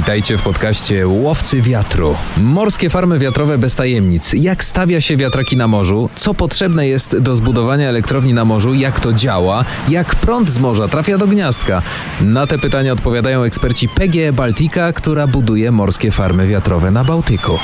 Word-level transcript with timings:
Witajcie 0.00 0.38
w 0.38 0.42
podcaście 0.42 1.08
Łowcy 1.08 1.62
Wiatru. 1.62 2.16
Morskie 2.36 2.90
farmy 2.90 3.18
wiatrowe 3.18 3.58
bez 3.58 3.74
tajemnic. 3.74 4.32
Jak 4.32 4.64
stawia 4.64 5.00
się 5.00 5.16
wiatraki 5.16 5.56
na 5.56 5.68
morzu? 5.68 6.10
Co 6.14 6.34
potrzebne 6.34 6.88
jest 6.88 7.18
do 7.18 7.36
zbudowania 7.36 7.88
elektrowni 7.88 8.34
na 8.34 8.44
morzu? 8.44 8.74
Jak 8.74 9.00
to 9.00 9.12
działa? 9.12 9.64
Jak 9.88 10.14
prąd 10.14 10.50
z 10.50 10.58
morza 10.58 10.88
trafia 10.88 11.18
do 11.18 11.26
gniazdka? 11.26 11.82
Na 12.20 12.46
te 12.46 12.58
pytania 12.58 12.92
odpowiadają 12.92 13.42
eksperci 13.42 13.88
PGE 13.88 14.32
Baltica, 14.32 14.92
która 14.92 15.26
buduje 15.26 15.72
morskie 15.72 16.10
farmy 16.10 16.46
wiatrowe 16.46 16.90
na 16.90 17.04
Bałtyku. 17.04 17.58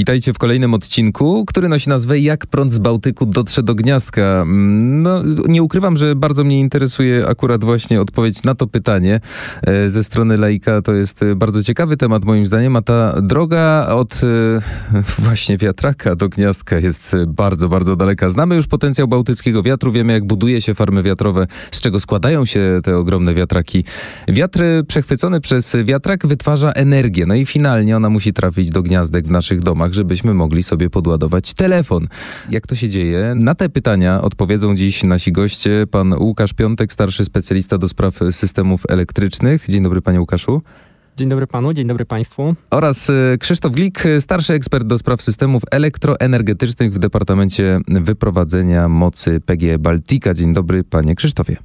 Witajcie 0.00 0.32
w 0.32 0.38
kolejnym 0.38 0.74
odcinku, 0.74 1.44
który 1.46 1.68
nosi 1.68 1.88
nazwę 1.88 2.18
Jak 2.18 2.46
prąd 2.46 2.72
z 2.72 2.78
Bałtyku 2.78 3.26
dotrze 3.26 3.62
do 3.62 3.74
gniazdka. 3.74 4.22
Mm, 4.22 5.02
no, 5.02 5.22
nie 5.48 5.62
ukrywam, 5.62 5.96
że 5.96 6.16
bardzo 6.16 6.44
mnie 6.44 6.60
interesuje 6.60 7.26
akurat 7.26 7.64
właśnie 7.64 8.00
odpowiedź 8.00 8.42
na 8.42 8.54
to 8.54 8.66
pytanie 8.66 9.20
e, 9.62 9.88
ze 9.88 10.04
strony 10.04 10.36
laika. 10.36 10.82
To 10.82 10.94
jest 10.94 11.22
e, 11.22 11.36
bardzo 11.36 11.62
ciekawy 11.62 11.96
temat 11.96 12.24
moim 12.24 12.46
zdaniem, 12.46 12.76
a 12.76 12.82
ta 12.82 13.22
droga 13.22 13.86
od 13.88 14.20
e, 14.24 14.60
właśnie 15.26 15.58
wiatraka 15.58 16.14
do 16.14 16.28
gniazdka 16.28 16.78
jest 16.78 17.16
bardzo, 17.26 17.68
bardzo 17.68 17.96
daleka. 17.96 18.30
Znamy 18.30 18.56
już 18.56 18.66
potencjał 18.66 19.08
bałtyckiego 19.08 19.62
wiatru, 19.62 19.92
wiemy 19.92 20.12
jak 20.12 20.26
buduje 20.26 20.60
się 20.60 20.74
farmy 20.74 21.02
wiatrowe, 21.02 21.46
z 21.70 21.80
czego 21.80 22.00
składają 22.00 22.44
się 22.44 22.80
te 22.84 22.96
ogromne 22.96 23.34
wiatraki. 23.34 23.84
Wiatr 24.28 24.62
przechwycony 24.88 25.40
przez 25.40 25.76
wiatrak 25.84 26.26
wytwarza 26.26 26.70
energię, 26.72 27.26
no 27.26 27.34
i 27.34 27.46
finalnie 27.46 27.96
ona 27.96 28.10
musi 28.10 28.32
trafić 28.32 28.70
do 28.70 28.82
gniazdek 28.82 29.26
w 29.26 29.30
naszych 29.30 29.60
domach 29.60 29.89
domach, 29.90 29.94
żebyśmy 29.94 30.34
mogli 30.34 30.62
sobie 30.62 30.90
podładować 30.90 31.54
telefon. 31.54 32.08
Jak 32.50 32.66
to 32.66 32.74
się 32.74 32.88
dzieje? 32.88 33.34
Na 33.36 33.54
te 33.54 33.68
pytania 33.68 34.22
odpowiedzą 34.22 34.76
dziś 34.76 35.04
nasi 35.04 35.32
goście. 35.32 35.86
Pan 35.90 36.14
Łukasz 36.14 36.52
Piątek, 36.52 36.92
starszy 36.92 37.24
specjalista 37.24 37.78
do 37.78 37.88
spraw 37.88 38.18
systemów 38.30 38.82
elektrycznych. 38.88 39.66
Dzień 39.68 39.82
dobry, 39.82 40.02
panie 40.02 40.20
Łukaszu. 40.20 40.62
Dzień 41.16 41.28
dobry 41.28 41.46
panu, 41.46 41.72
dzień 41.72 41.86
dobry 41.86 42.04
państwu. 42.04 42.54
Oraz 42.70 43.10
e, 43.10 43.38
Krzysztof 43.38 43.72
Glik, 43.72 44.04
starszy 44.20 44.52
ekspert 44.52 44.86
do 44.86 44.98
spraw 44.98 45.22
systemów 45.22 45.62
elektroenergetycznych 45.70 46.92
w 46.94 46.98
Departamencie 46.98 47.80
Wyprowadzenia 47.88 48.88
Mocy 48.88 49.40
PGE 49.40 49.78
Baltica. 49.78 50.34
Dzień 50.34 50.52
dobry, 50.52 50.84
panie 50.84 51.14
Krzysztofie. 51.14 51.56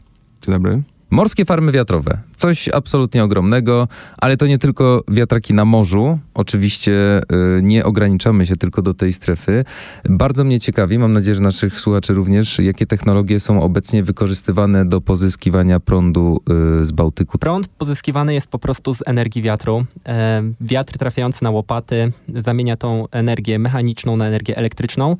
Dzień 0.41 0.53
dobry. 0.55 0.94
Morskie 1.09 1.45
farmy 1.45 1.71
wiatrowe. 1.71 2.17
Coś 2.35 2.69
absolutnie 2.69 3.23
ogromnego, 3.23 3.87
ale 4.17 4.37
to 4.37 4.47
nie 4.47 4.57
tylko 4.57 5.03
wiatraki 5.07 5.53
na 5.53 5.65
morzu. 5.65 6.19
Oczywiście 6.33 7.21
y, 7.57 7.61
nie 7.61 7.85
ograniczamy 7.85 8.45
się 8.45 8.55
tylko 8.55 8.81
do 8.81 8.93
tej 8.93 9.13
strefy. 9.13 9.65
Bardzo 10.09 10.43
mnie 10.43 10.59
ciekawi, 10.59 10.99
mam 10.99 11.13
nadzieję, 11.13 11.35
że 11.35 11.41
naszych 11.41 11.79
słuchaczy 11.79 12.13
również, 12.13 12.59
jakie 12.59 12.85
technologie 12.85 13.39
są 13.39 13.61
obecnie 13.61 14.03
wykorzystywane 14.03 14.85
do 14.85 15.01
pozyskiwania 15.01 15.79
prądu 15.79 16.41
y, 16.81 16.85
z 16.85 16.91
Bałtyku. 16.91 17.37
Prąd 17.37 17.67
pozyskiwany 17.67 18.33
jest 18.33 18.47
po 18.47 18.59
prostu 18.59 18.93
z 18.93 19.03
energii 19.05 19.41
wiatru. 19.41 19.85
E, 20.07 20.43
wiatr 20.61 20.97
trafiający 20.97 21.43
na 21.43 21.51
łopaty 21.51 22.11
zamienia 22.35 22.77
tą 22.77 23.05
energię 23.11 23.59
mechaniczną 23.59 24.17
na 24.17 24.27
energię 24.27 24.57
elektryczną. 24.57 25.17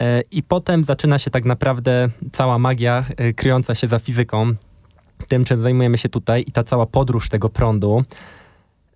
E, 0.00 0.22
I 0.30 0.42
potem 0.42 0.84
zaczyna 0.84 1.18
się 1.18 1.30
tak 1.30 1.44
naprawdę 1.44 2.08
cała 2.32 2.58
magia 2.58 3.04
e, 3.16 3.32
kryjąca 3.32 3.74
się 3.74 3.88
za 3.88 3.98
fizyką 3.98 4.54
tym, 5.26 5.44
czym 5.44 5.62
zajmujemy 5.62 5.98
się 5.98 6.08
tutaj 6.08 6.44
i 6.46 6.52
ta 6.52 6.64
cała 6.64 6.86
podróż 6.86 7.28
tego 7.28 7.48
prądu. 7.48 8.04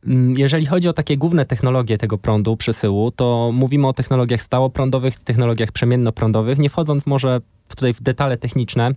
Mm, 0.06 0.38
jeżeli 0.38 0.66
chodzi 0.66 0.88
o 0.88 0.92
takie 0.92 1.16
główne 1.16 1.46
technologie 1.46 1.98
tego 1.98 2.18
prądu, 2.18 2.56
przesyłu, 2.56 3.10
to 3.10 3.50
mówimy 3.54 3.86
o 3.86 3.92
technologiach 3.92 4.42
stałoprądowych, 4.42 5.18
technologiach 5.18 5.72
przemiennoprądowych, 5.72 6.58
nie 6.58 6.70
wchodząc 6.70 7.06
może 7.06 7.40
tutaj 7.68 7.94
w 7.94 8.02
detale 8.02 8.36
techniczne. 8.36 8.94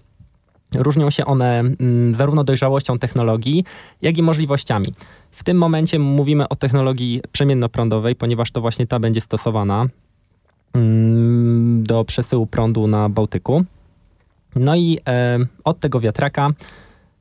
Różnią 0.75 1.09
się 1.09 1.25
one 1.25 1.59
mm, 1.59 2.16
zarówno 2.16 2.44
dojrzałością 2.44 2.99
technologii, 2.99 3.64
jak 4.02 4.17
i 4.17 4.23
możliwościami. 4.23 4.93
W 5.31 5.43
tym 5.43 5.58
momencie 5.58 5.99
mówimy 5.99 6.49
o 6.49 6.55
technologii 6.55 7.21
przemiennoprądowej, 7.32 8.15
ponieważ 8.15 8.52
to 8.52 8.61
właśnie 8.61 8.87
ta 8.87 8.99
będzie 8.99 9.21
stosowana 9.21 9.86
mm, 10.73 11.83
do 11.83 12.05
przesyłu 12.05 12.48
prądu 12.48 12.87
na 12.87 13.09
Bałtyku. 13.09 13.65
No 14.55 14.76
i 14.76 14.99
e, 15.08 15.39
od 15.64 15.80
tego 15.80 15.99
wiatraka 15.99 16.49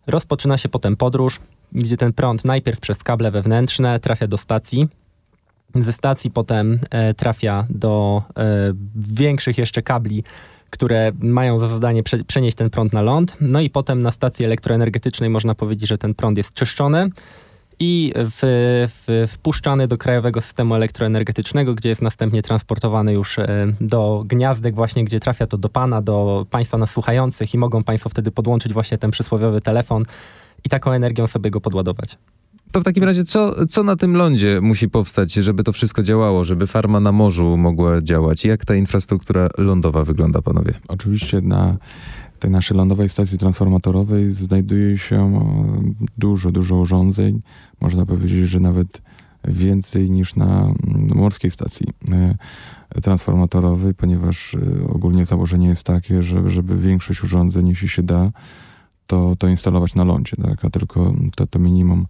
Rozpoczyna 0.08 0.58
się 0.58 0.69
potem 0.69 0.96
podróż, 0.96 1.41
gdzie 1.72 1.96
ten 1.96 2.12
prąd 2.12 2.44
najpierw 2.44 2.80
przez 2.80 3.02
kable 3.02 3.30
wewnętrzne 3.30 4.00
trafia 4.00 4.26
do 4.26 4.38
stacji. 4.38 4.88
Ze 5.74 5.92
stacji 5.92 6.30
potem 6.30 6.78
e, 6.91 7.14
trafia 7.14 7.66
do 7.70 8.22
e, 8.36 8.72
większych 8.96 9.58
jeszcze 9.58 9.82
kabli, 9.82 10.24
które 10.70 11.12
mają 11.20 11.58
za 11.58 11.69
zadanie 11.69 12.02
prze, 12.02 12.24
przenieść 12.24 12.56
ten 12.56 12.70
prąd 12.70 12.92
na 12.92 13.02
ląd. 13.02 13.36
No 13.41 13.60
i 13.60 13.70
potem 13.70 14.02
na 14.02 14.10
stacji 14.10 14.44
elektroenergetycznej 14.44 15.30
można 15.30 15.54
powiedzieć, 15.54 15.88
że 15.88 15.98
ten 15.98 16.14
prąd 16.14 16.36
jest 16.36 16.54
czyszczony 16.54 17.10
i 17.81 18.12
w, 18.16 18.41
w, 18.89 19.33
wpuszczany 19.33 19.89
do 19.89 19.99
krajowego 19.99 20.41
systemu 20.41 20.75
elektroenergetycznego, 20.75 21.75
gdzie 21.75 21.89
jest 21.89 22.03
następnie 22.03 22.43
transportowany 22.43 23.12
już 23.12 23.39
e, 23.39 23.72
do 23.81 24.25
gniazdek 24.27 24.75
właśnie, 24.75 25.05
gdzie 25.05 25.21
trafia 25.21 25.47
to 25.47 25.59
do 25.59 25.69
pana, 25.69 26.03
do 26.03 26.47
państwa 26.50 26.78
nas 26.78 26.91
słuchających 26.91 27.55
i 27.55 27.59
mogą 27.59 27.84
państwo 27.84 28.11
wtedy 28.11 28.31
podłączyć 28.31 28.72
właśnie 28.72 28.99
ten 28.99 29.11
przysłowiowy 29.11 29.61
telefon 29.61 30.05
i 30.65 30.69
taką 30.69 30.91
energią 30.91 31.27
sobie 31.27 31.50
go 31.50 31.61
podładować. 31.61 32.19
To 32.72 32.81
w 32.81 32.84
takim 32.84 33.05
razie 33.05 33.25
co, 33.25 33.67
co 33.67 33.83
na 33.83 33.97
tym 33.97 34.17
lądzie 34.17 34.61
musi 34.62 34.88
powstać, 34.88 35.33
żeby 35.33 35.65
to 35.65 35.72
wszystko 35.72 36.03
działało, 36.03 36.44
żeby 36.44 36.67
farma 36.67 37.00
na 37.00 37.12
morzu 37.12 37.56
mogła 37.56 38.03
działać? 38.03 38.44
Jak 38.44 38.65
ta 38.65 38.75
infrastruktura 38.75 39.49
lądowa 39.59 40.05
wygląda, 40.05 40.43
panowie? 40.43 40.75
Oczywiście 40.88 41.41
na 41.41 41.77
tej 42.38 42.50
naszej 42.50 42.76
lądowej 42.76 43.09
stacji 43.09 43.38
transformatorowej 43.38 44.32
znajduje 44.32 44.99
się 44.99 45.16
e, 45.16 46.09
dużo, 46.19 46.53
dużo 46.53 46.76
urządzeń. 46.76 47.41
Można 47.81 48.06
powiedzieć, 48.06 48.49
że 48.49 48.60
nawet 48.60 49.03
więcej 49.44 50.10
niż 50.10 50.37
na 50.37 50.60
mm, 50.62 51.09
morskiej 51.15 51.50
stacji 51.50 51.87
e, 52.12 52.34
transformatorowej, 53.03 53.94
ponieważ 53.94 54.54
e, 54.54 54.88
ogólnie 54.88 55.25
założenie 55.25 55.69
jest 55.69 55.84
takie, 55.84 56.22
że 56.22 56.50
żeby 56.50 56.78
większość 56.78 57.22
urządzeń, 57.22 57.69
jeśli 57.69 57.88
się 57.88 58.03
da, 58.03 58.31
to, 59.06 59.37
to 59.38 59.49
instalować 59.49 59.94
na 59.94 60.05
lądzie, 60.05 60.37
tak? 60.37 60.65
a 60.65 60.70
tylko 60.70 61.15
to, 61.37 61.47
to 61.47 61.59
minimum 61.59 62.06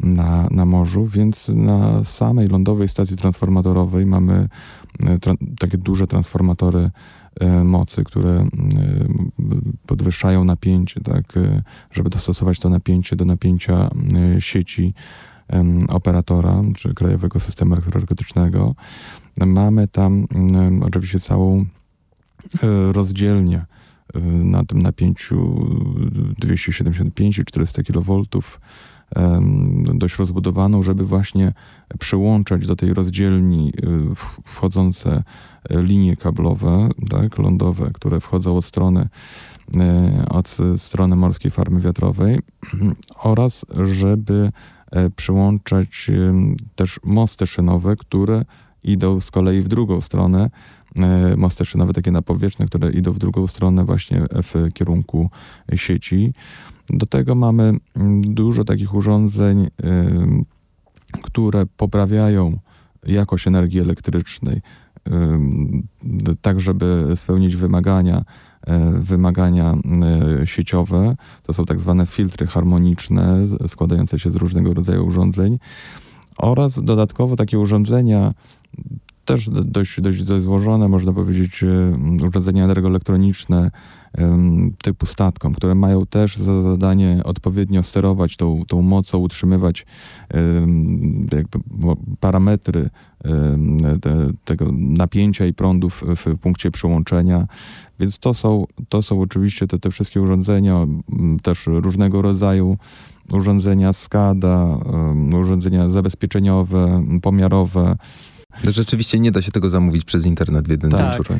na, 0.00 0.48
na 0.50 0.64
morzu, 0.64 1.06
więc 1.06 1.48
na 1.48 2.04
samej 2.04 2.48
lądowej 2.48 2.88
stacji 2.88 3.16
transformatorowej 3.16 4.06
mamy 4.06 4.48
tra 5.20 5.34
takie 5.58 5.78
duże 5.78 6.06
transformatory 6.06 6.90
mocy, 7.64 8.04
które 8.04 8.46
podwyższają 9.88 10.44
napięcie, 10.44 11.00
tak, 11.00 11.36
e, 11.36 11.62
żeby 11.90 12.10
dostosować 12.10 12.58
to 12.58 12.68
napięcie 12.68 13.16
do 13.16 13.24
napięcia 13.24 13.90
sieci 14.38 14.94
operatora, 15.88 16.62
czy 16.76 16.94
krajowego 16.94 17.40
systemu 17.40 17.74
elektroenergetycznego. 17.74 18.74
Mamy 19.46 19.88
tam 19.88 20.26
oczywiście 20.82 21.20
całą 21.20 21.64
rozdzielnię 22.92 23.64
na 24.44 24.64
tym 24.64 24.82
napięciu 24.82 25.66
275 26.38 27.38
i 27.38 27.44
400 27.44 27.82
kV 27.82 28.22
dość 29.94 30.16
rozbudowaną, 30.18 30.82
żeby 30.82 31.06
właśnie 31.06 31.52
przyłączać 31.98 32.66
do 32.66 32.76
tej 32.76 32.94
rozdzielni 32.94 33.72
wchodzące 34.44 35.22
linie 35.70 36.16
kablowe, 36.16 36.88
tak, 37.10 37.38
lądowe, 37.38 37.90
które 37.94 38.20
wchodzą 38.20 38.56
od 38.56 38.64
strony 38.64 39.08
e, 39.76 40.24
od 40.28 40.56
strony 40.76 41.16
morskiej 41.16 41.50
farmy 41.50 41.80
wiatrowej 41.80 42.38
oraz 43.22 43.66
żeby 43.82 44.52
e, 44.90 45.10
przyłączać 45.10 46.10
też 46.74 47.00
mosty 47.04 47.46
szynowe, 47.46 47.96
które 47.96 48.44
idą 48.84 49.20
z 49.20 49.30
kolei 49.30 49.62
w 49.62 49.68
drugą 49.68 50.00
stronę, 50.00 50.50
e, 50.96 51.36
mosty 51.36 51.64
szynowe 51.64 51.92
takie 51.92 52.10
napowietrzne, 52.10 52.66
które 52.66 52.90
idą 52.90 53.12
w 53.12 53.18
drugą 53.18 53.46
stronę 53.46 53.84
właśnie 53.84 54.24
w 54.32 54.72
kierunku 54.72 55.30
sieci. 55.74 56.32
Do 56.90 57.06
tego 57.06 57.34
mamy 57.34 57.72
dużo 58.20 58.64
takich 58.64 58.94
urządzeń, 58.94 59.68
które 61.22 61.66
poprawiają 61.66 62.58
jakość 63.06 63.46
energii 63.46 63.80
elektrycznej, 63.80 64.60
tak 66.42 66.60
żeby 66.60 67.12
spełnić 67.16 67.56
wymagania, 67.56 68.24
e, 68.66 68.90
wymagania 69.00 69.74
e, 70.42 70.46
sieciowe. 70.46 71.16
To 71.42 71.54
są 71.54 71.64
tak 71.64 71.80
zwane 71.80 72.06
filtry 72.06 72.46
harmoniczne, 72.46 73.46
składające 73.66 74.18
się 74.18 74.30
z 74.30 74.36
różnego 74.36 74.74
rodzaju 74.74 75.06
urządzeń. 75.06 75.58
Oraz 76.38 76.82
dodatkowo 76.82 77.36
takie 77.36 77.58
urządzenia 77.58 78.34
też 79.28 79.50
dość, 79.50 80.00
dość, 80.00 80.22
dość 80.22 80.44
złożone, 80.44 80.88
można 80.88 81.12
powiedzieć, 81.12 81.64
urządzenia 82.28 82.64
energoelektroniczne 82.64 83.70
typu 84.82 85.06
statkom, 85.06 85.54
które 85.54 85.74
mają 85.74 86.06
też 86.06 86.36
za 86.36 86.62
zadanie 86.62 87.20
odpowiednio 87.24 87.82
sterować 87.82 88.36
tą, 88.36 88.62
tą 88.68 88.82
mocą, 88.82 89.18
utrzymywać 89.18 89.86
jakby 91.32 91.58
parametry 92.20 92.90
tego 94.44 94.66
napięcia 94.72 95.46
i 95.46 95.52
prądów 95.52 96.04
w 96.16 96.38
punkcie 96.38 96.70
przyłączenia. 96.70 97.46
Więc 98.00 98.18
to 98.18 98.34
są, 98.34 98.66
to 98.88 99.02
są 99.02 99.20
oczywiście 99.20 99.66
te, 99.66 99.78
te 99.78 99.90
wszystkie 99.90 100.20
urządzenia, 100.20 100.86
też 101.42 101.66
różnego 101.66 102.22
rodzaju 102.22 102.76
urządzenia 103.32 103.92
SCADA, 103.92 104.78
urządzenia 105.40 105.88
zabezpieczeniowe, 105.88 107.04
pomiarowe. 107.22 107.96
Rzeczywiście 108.64 109.20
nie 109.20 109.32
da 109.32 109.42
się 109.42 109.52
tego 109.52 109.68
zamówić 109.68 110.04
przez 110.04 110.26
internet 110.26 110.68
w 110.68 110.70
jeden 110.70 110.90
tak. 110.90 111.18
wieczór. 111.18 111.36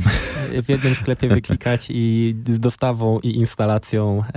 W 0.62 0.68
jednym 0.68 0.94
sklepie 0.94 1.28
wyklikać 1.34 1.86
i 1.90 2.34
z 2.46 2.58
dostawą 2.58 3.18
i 3.18 3.36
instalacją 3.36 4.22
e, 4.22 4.32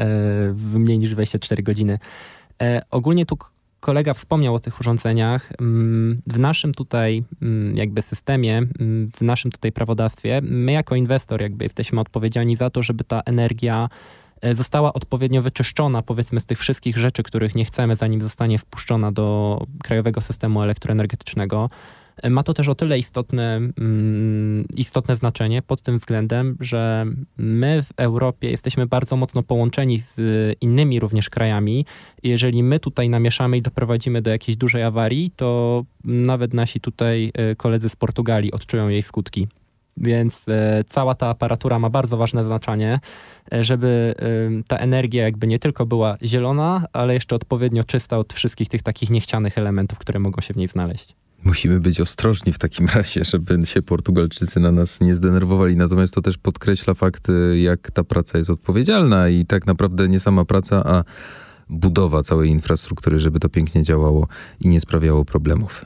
w 0.53 0.73
mniej 0.73 0.99
niż 0.99 1.09
24 1.11 1.63
godziny. 1.63 1.99
E, 2.61 2.81
ogólnie 2.91 3.25
tu 3.25 3.37
kolega 3.79 4.13
wspomniał 4.13 4.55
o 4.55 4.59
tych 4.59 4.79
urządzeniach. 4.79 5.51
Mm, 5.59 6.21
w 6.27 6.39
naszym 6.39 6.73
tutaj 6.73 7.23
mm, 7.41 7.77
jakby 7.77 8.01
systemie, 8.01 8.57
mm, 8.57 9.11
w 9.17 9.21
naszym 9.21 9.51
tutaj 9.51 9.71
prawodawstwie, 9.71 10.41
my 10.43 10.71
jako 10.71 10.95
inwestor 10.95 11.41
jakby 11.41 11.65
jesteśmy 11.65 12.01
odpowiedzialni 12.01 12.55
za 12.55 12.69
to, 12.69 12.83
żeby 12.83 13.03
ta 13.03 13.21
energia 13.25 13.89
e, 14.41 14.55
została 14.55 14.93
odpowiednio 14.93 15.41
wyczyszczona, 15.41 16.01
powiedzmy, 16.01 16.39
z 16.39 16.45
tych 16.45 16.59
wszystkich 16.59 16.97
rzeczy, 16.97 17.23
których 17.23 17.55
nie 17.55 17.65
chcemy, 17.65 17.95
zanim 17.95 18.21
zostanie 18.21 18.57
wpuszczona 18.57 19.11
do 19.11 19.57
krajowego 19.83 20.21
systemu 20.21 20.61
elektroenergetycznego. 20.61 21.69
Ma 22.29 22.43
to 22.43 22.53
też 22.53 22.67
o 22.67 22.75
tyle 22.75 22.99
istotne, 22.99 23.55
mm, 23.55 24.65
istotne 24.75 25.15
znaczenie 25.15 25.61
pod 25.61 25.81
tym 25.81 25.99
względem, 25.99 26.57
że 26.59 27.05
my 27.37 27.83
w 27.83 27.91
Europie 27.97 28.51
jesteśmy 28.51 28.87
bardzo 28.87 29.15
mocno 29.15 29.43
połączeni 29.43 30.01
z 30.01 30.17
innymi 30.61 30.99
również 30.99 31.29
krajami. 31.29 31.85
Jeżeli 32.23 32.63
my 32.63 32.79
tutaj 32.79 33.09
namieszamy 33.09 33.57
i 33.57 33.61
doprowadzimy 33.61 34.21
do 34.21 34.31
jakiejś 34.31 34.57
dużej 34.57 34.83
awarii, 34.83 35.31
to 35.35 35.83
nawet 36.03 36.53
nasi 36.53 36.79
tutaj 36.79 37.31
e, 37.33 37.55
koledzy 37.55 37.89
z 37.89 37.95
Portugalii 37.95 38.51
odczują 38.51 38.87
jej 38.87 39.01
skutki. 39.01 39.47
Więc 39.97 40.49
e, 40.49 40.83
cała 40.87 41.15
ta 41.15 41.27
aparatura 41.27 41.79
ma 41.79 41.89
bardzo 41.89 42.17
ważne 42.17 42.43
znaczenie, 42.43 42.99
e, 43.53 43.63
żeby 43.63 44.15
ta 44.67 44.77
energia 44.77 45.23
jakby 45.23 45.47
nie 45.47 45.59
tylko 45.59 45.85
była 45.85 46.17
zielona, 46.23 46.85
ale 46.93 47.13
jeszcze 47.13 47.35
odpowiednio 47.35 47.83
czysta 47.83 48.17
od 48.17 48.33
wszystkich 48.33 48.69
tych 48.69 48.83
takich 48.83 49.09
niechcianych 49.09 49.57
elementów, 49.57 49.99
które 49.99 50.19
mogą 50.19 50.41
się 50.41 50.53
w 50.53 50.57
niej 50.57 50.67
znaleźć. 50.67 51.20
Musimy 51.43 51.79
być 51.79 52.01
ostrożni 52.01 52.53
w 52.53 52.57
takim 52.57 52.87
razie, 52.95 53.23
żeby 53.23 53.65
się 53.65 53.81
Portugalczycy 53.81 54.59
na 54.59 54.71
nas 54.71 55.01
nie 55.01 55.15
zdenerwowali. 55.15 55.75
Natomiast 55.75 56.13
to 56.13 56.21
też 56.21 56.37
podkreśla 56.37 56.93
fakt, 56.93 57.27
jak 57.55 57.91
ta 57.91 58.03
praca 58.03 58.37
jest 58.37 58.49
odpowiedzialna 58.49 59.29
i 59.29 59.45
tak 59.45 59.67
naprawdę 59.67 60.07
nie 60.07 60.19
sama 60.19 60.45
praca, 60.45 60.83
a 60.85 61.03
budowa 61.69 62.23
całej 62.23 62.49
infrastruktury, 62.49 63.19
żeby 63.19 63.39
to 63.39 63.49
pięknie 63.49 63.83
działało 63.83 64.27
i 64.59 64.67
nie 64.67 64.81
sprawiało 64.81 65.25
problemów. 65.25 65.85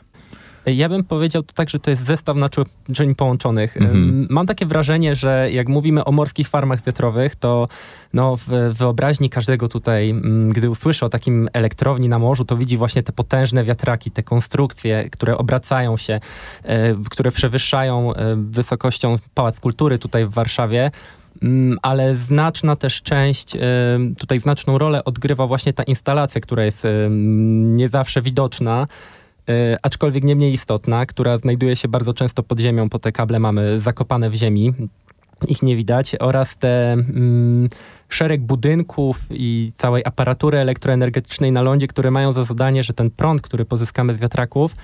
Ja 0.65 0.89
bym 0.89 1.03
powiedział 1.03 1.43
to 1.43 1.53
tak, 1.53 1.69
że 1.69 1.79
to 1.79 1.89
jest 1.89 2.05
zestaw 2.05 2.37
naczyń 2.37 3.15
połączonych. 3.15 3.77
Mhm. 3.77 4.27
Mam 4.29 4.47
takie 4.47 4.65
wrażenie, 4.65 5.15
że 5.15 5.49
jak 5.51 5.69
mówimy 5.69 6.05
o 6.05 6.11
morskich 6.11 6.47
farmach 6.47 6.83
wiatrowych, 6.83 7.35
to 7.35 7.67
no, 8.13 8.37
w 8.37 8.73
wyobraźni 8.77 9.29
każdego 9.29 9.67
tutaj, 9.67 10.15
gdy 10.49 10.69
usłyszy 10.69 11.05
o 11.05 11.09
takim 11.09 11.49
elektrowni 11.53 12.09
na 12.09 12.19
morzu, 12.19 12.45
to 12.45 12.57
widzi 12.57 12.77
właśnie 12.77 13.03
te 13.03 13.13
potężne 13.13 13.63
wiatraki, 13.63 14.11
te 14.11 14.23
konstrukcje, 14.23 15.09
które 15.09 15.37
obracają 15.37 15.97
się, 15.97 16.19
e, 16.63 16.95
które 17.09 17.31
przewyższają 17.31 18.13
e, 18.13 18.35
wysokością 18.35 19.15
Pałac 19.33 19.59
Kultury 19.59 19.99
tutaj 19.99 20.25
w 20.25 20.31
Warszawie 20.31 20.91
ale 21.81 22.15
znaczna 22.15 22.75
też 22.75 23.01
część, 23.01 23.55
e, 23.55 23.59
tutaj 24.17 24.39
znaczną 24.39 24.77
rolę 24.77 25.03
odgrywa 25.03 25.47
właśnie 25.47 25.73
ta 25.73 25.83
instalacja, 25.83 26.41
która 26.41 26.65
jest 26.65 26.87
nie 27.49 27.89
zawsze 27.89 28.21
widoczna. 28.21 28.87
E, 29.49 29.77
aczkolwiek 29.81 30.23
nie 30.23 30.35
mniej 30.35 30.53
istotna, 30.53 31.05
która 31.05 31.37
znajduje 31.37 31.75
się 31.75 31.87
bardzo 31.87 32.13
często 32.13 32.43
pod 32.43 32.59
ziemią, 32.59 32.89
po 32.89 32.99
te 32.99 33.11
kable 33.11 33.39
mamy 33.39 33.79
zakopane 33.79 34.29
w 34.29 34.33
ziemi, 34.33 34.73
ich 35.47 35.63
nie 35.63 35.75
widać, 35.75 36.15
oraz 36.19 36.57
te 36.57 36.93
mm, 36.93 37.69
szereg 38.09 38.41
budynków 38.41 39.21
i 39.29 39.71
całej 39.75 40.03
aparatury 40.05 40.57
elektroenergetycznej 40.57 41.51
na 41.51 41.61
lądzie, 41.61 41.87
które 41.87 42.11
mają 42.11 42.33
za 42.33 42.43
zadanie, 42.43 42.83
że 42.83 42.93
ten 42.93 43.11
prąd, 43.11 43.41
który 43.41 43.65
pozyskamy 43.65 44.15
z 44.15 44.19
wiatraków, 44.19 44.75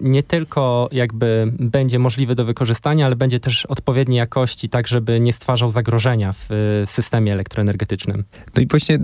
nie 0.00 0.22
tylko 0.22 0.88
jakby 0.92 1.52
będzie 1.58 1.98
możliwy 1.98 2.34
do 2.34 2.44
wykorzystania, 2.44 3.06
ale 3.06 3.16
będzie 3.16 3.40
też 3.40 3.66
odpowiedniej 3.66 4.18
jakości, 4.18 4.68
tak 4.68 4.88
żeby 4.88 5.20
nie 5.20 5.32
stwarzał 5.32 5.70
zagrożenia 5.70 6.32
w 6.32 6.48
e, 6.50 6.86
systemie 6.86 7.32
elektroenergetycznym. 7.32 8.24
No 8.56 8.62
i 8.62 8.66
właśnie 8.66 8.98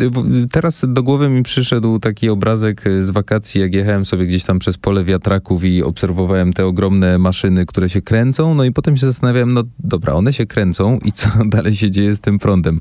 teraz 0.52 0.84
do 0.88 1.02
głowy 1.02 1.28
mi 1.28 1.42
przyszedł 1.42 1.98
taki 1.98 2.28
obrazek 2.28 2.86
e, 2.86 3.04
z 3.04 3.10
wakacji, 3.10 3.60
jak 3.60 3.74
jechałem 3.74 4.04
sobie 4.04 4.26
gdzieś 4.26 4.44
tam 4.44 4.58
przez 4.58 4.78
pole 4.78 5.04
wiatraków 5.04 5.64
i 5.64 5.82
obserwowałem 5.82 6.52
te 6.52 6.66
ogromne 6.66 7.18
maszyny, 7.18 7.66
które 7.66 7.88
się 7.88 8.02
kręcą, 8.02 8.54
no 8.54 8.64
i 8.64 8.72
potem 8.72 8.96
się 8.96 9.06
zastanawiałem, 9.06 9.52
no 9.52 9.62
dobra, 9.78 10.14
one 10.14 10.32
się 10.32 10.46
kręcą 10.46 10.98
i 11.04 11.12
co 11.12 11.28
dalej 11.44 11.76
się 11.76 11.90
dzieje 11.90 12.14
z 12.14 12.20
tym 12.20 12.38
prądem. 12.38 12.80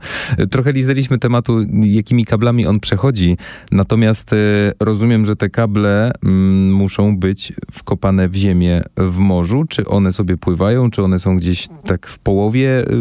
Trochę 0.51 0.71
liznęliśmy 0.71 1.17
tematu, 1.17 1.65
jakimi 1.81 2.25
kablami 2.25 2.67
on 2.67 2.79
przechodzi, 2.79 3.37
natomiast 3.71 4.35
rozumiem, 4.79 5.25
że 5.25 5.35
te 5.35 5.49
kable 5.49 6.11
mm, 6.23 6.73
muszą 6.73 7.17
być 7.17 7.53
wkopane 7.75 8.29
w 8.29 8.35
ziemię 8.35 8.81
w 8.97 9.17
morzu? 9.17 9.63
Czy 9.69 9.85
one 9.85 10.13
sobie 10.13 10.37
pływają? 10.37 10.91
Czy 10.91 11.03
one 11.03 11.19
są 11.19 11.37
gdzieś 11.37 11.67
tak 11.83 12.07
w 12.07 12.19
połowie 12.19 12.81
y, 12.81 12.93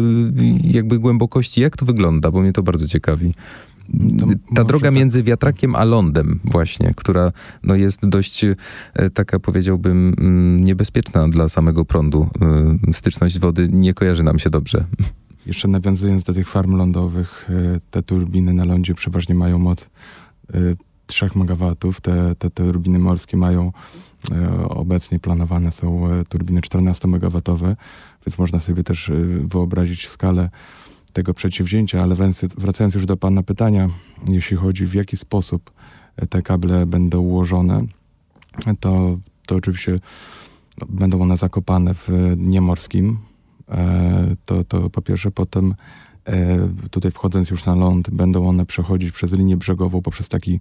jakby 0.63 0.99
głębokości? 0.99 1.61
Jak 1.61 1.77
to 1.77 1.85
wygląda? 1.85 2.31
Bo 2.31 2.41
mnie 2.41 2.53
to 2.53 2.63
bardzo 2.63 2.87
ciekawi. 2.87 3.33
Ta 4.55 4.63
droga 4.63 4.87
tak. 4.87 4.95
między 4.95 5.23
wiatrakiem 5.23 5.75
a 5.75 5.83
lądem 5.83 6.39
właśnie, 6.43 6.93
która 6.95 7.31
no, 7.63 7.75
jest 7.75 8.05
dość 8.05 8.43
e, 8.43 8.55
taka 9.13 9.39
powiedziałbym 9.39 10.15
mm, 10.17 10.63
niebezpieczna 10.63 11.27
dla 11.27 11.49
samego 11.49 11.85
prądu. 11.85 12.27
Styczność 12.93 13.39
wody 13.39 13.69
nie 13.71 13.93
kojarzy 13.93 14.23
nam 14.23 14.39
się 14.39 14.49
dobrze. 14.49 14.85
Jeszcze 15.45 15.67
nawiązując 15.67 16.23
do 16.23 16.33
tych 16.33 16.49
farm 16.49 16.75
lądowych, 16.75 17.49
te 17.91 18.03
turbiny 18.03 18.53
na 18.53 18.65
lądzie 18.65 18.93
przeważnie 18.93 19.35
mają 19.35 19.59
moc 19.59 19.89
3 21.05 21.29
MW, 21.35 21.75
te, 22.01 22.35
te 22.35 22.49
turbiny 22.49 22.99
morskie 22.99 23.37
mają 23.37 23.71
obecnie 24.69 25.19
planowane 25.19 25.71
są 25.71 26.07
e, 26.07 26.23
turbiny 26.23 26.61
14 26.61 27.07
MW, 27.07 27.41
więc 28.27 28.37
można 28.37 28.59
sobie 28.59 28.83
też 28.83 29.09
e, 29.09 29.13
wyobrazić 29.43 30.07
skalę 30.07 30.49
tego 31.13 31.33
przedsięwzięcia, 31.33 32.03
ale 32.03 32.15
wracając 32.57 32.93
już 32.95 33.05
do 33.05 33.17
Pana 33.17 33.43
pytania, 33.43 33.89
jeśli 34.31 34.57
chodzi 34.57 34.85
w 34.85 34.93
jaki 34.93 35.17
sposób 35.17 35.71
te 36.29 36.41
kable 36.41 36.85
będą 36.85 37.19
ułożone, 37.19 37.81
to, 38.79 39.17
to 39.47 39.55
oczywiście 39.55 39.99
będą 40.89 41.21
one 41.21 41.37
zakopane 41.37 41.93
w 41.93 42.09
dnie 42.37 42.61
morskim. 42.61 43.17
To, 44.45 44.63
to 44.63 44.89
po 44.89 45.01
pierwsze, 45.01 45.31
potem 45.31 45.75
tutaj 46.91 47.11
wchodząc 47.11 47.49
już 47.49 47.65
na 47.65 47.75
ląd, 47.75 48.09
będą 48.09 48.47
one 48.47 48.65
przechodzić 48.65 49.11
przez 49.11 49.33
linię 49.33 49.57
brzegową 49.57 50.01
poprzez 50.01 50.29
taki 50.29 50.59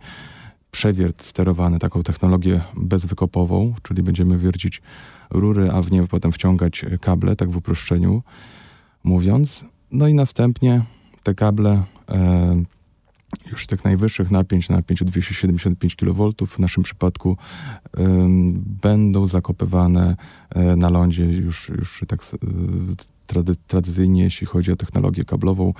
przewiert 0.74 1.22
sterowany, 1.22 1.78
taką 1.78 2.02
technologię 2.02 2.60
bezwykopową, 2.76 3.74
czyli 3.82 4.02
będziemy 4.02 4.38
wiercić 4.38 4.82
rury, 5.30 5.70
a 5.70 5.82
w 5.82 5.90
nie 5.90 6.06
potem 6.06 6.32
wciągać 6.32 6.84
kable, 7.00 7.36
tak 7.36 7.50
w 7.50 7.56
uproszczeniu 7.56 8.22
mówiąc. 9.04 9.64
No 9.90 10.08
i 10.08 10.14
następnie 10.14 10.82
te 11.22 11.34
kable 11.34 11.82
e, 12.10 12.62
już 13.50 13.66
tych 13.66 13.84
najwyższych 13.84 14.30
napięć, 14.30 14.68
napięciu 14.68 15.04
275 15.04 15.96
kV 15.96 16.30
w 16.46 16.58
naszym 16.58 16.82
przypadku 16.82 17.36
e, 17.36 18.00
będą 18.82 19.26
zakopywane 19.26 20.16
e, 20.50 20.76
na 20.76 20.90
lądzie 20.90 21.24
już, 21.24 21.68
już 21.68 22.04
tak 22.08 22.22
trady, 23.26 23.56
tradycyjnie, 23.66 24.24
jeśli 24.24 24.46
chodzi 24.46 24.72
o 24.72 24.76
technologię 24.76 25.24
kablową 25.24 25.72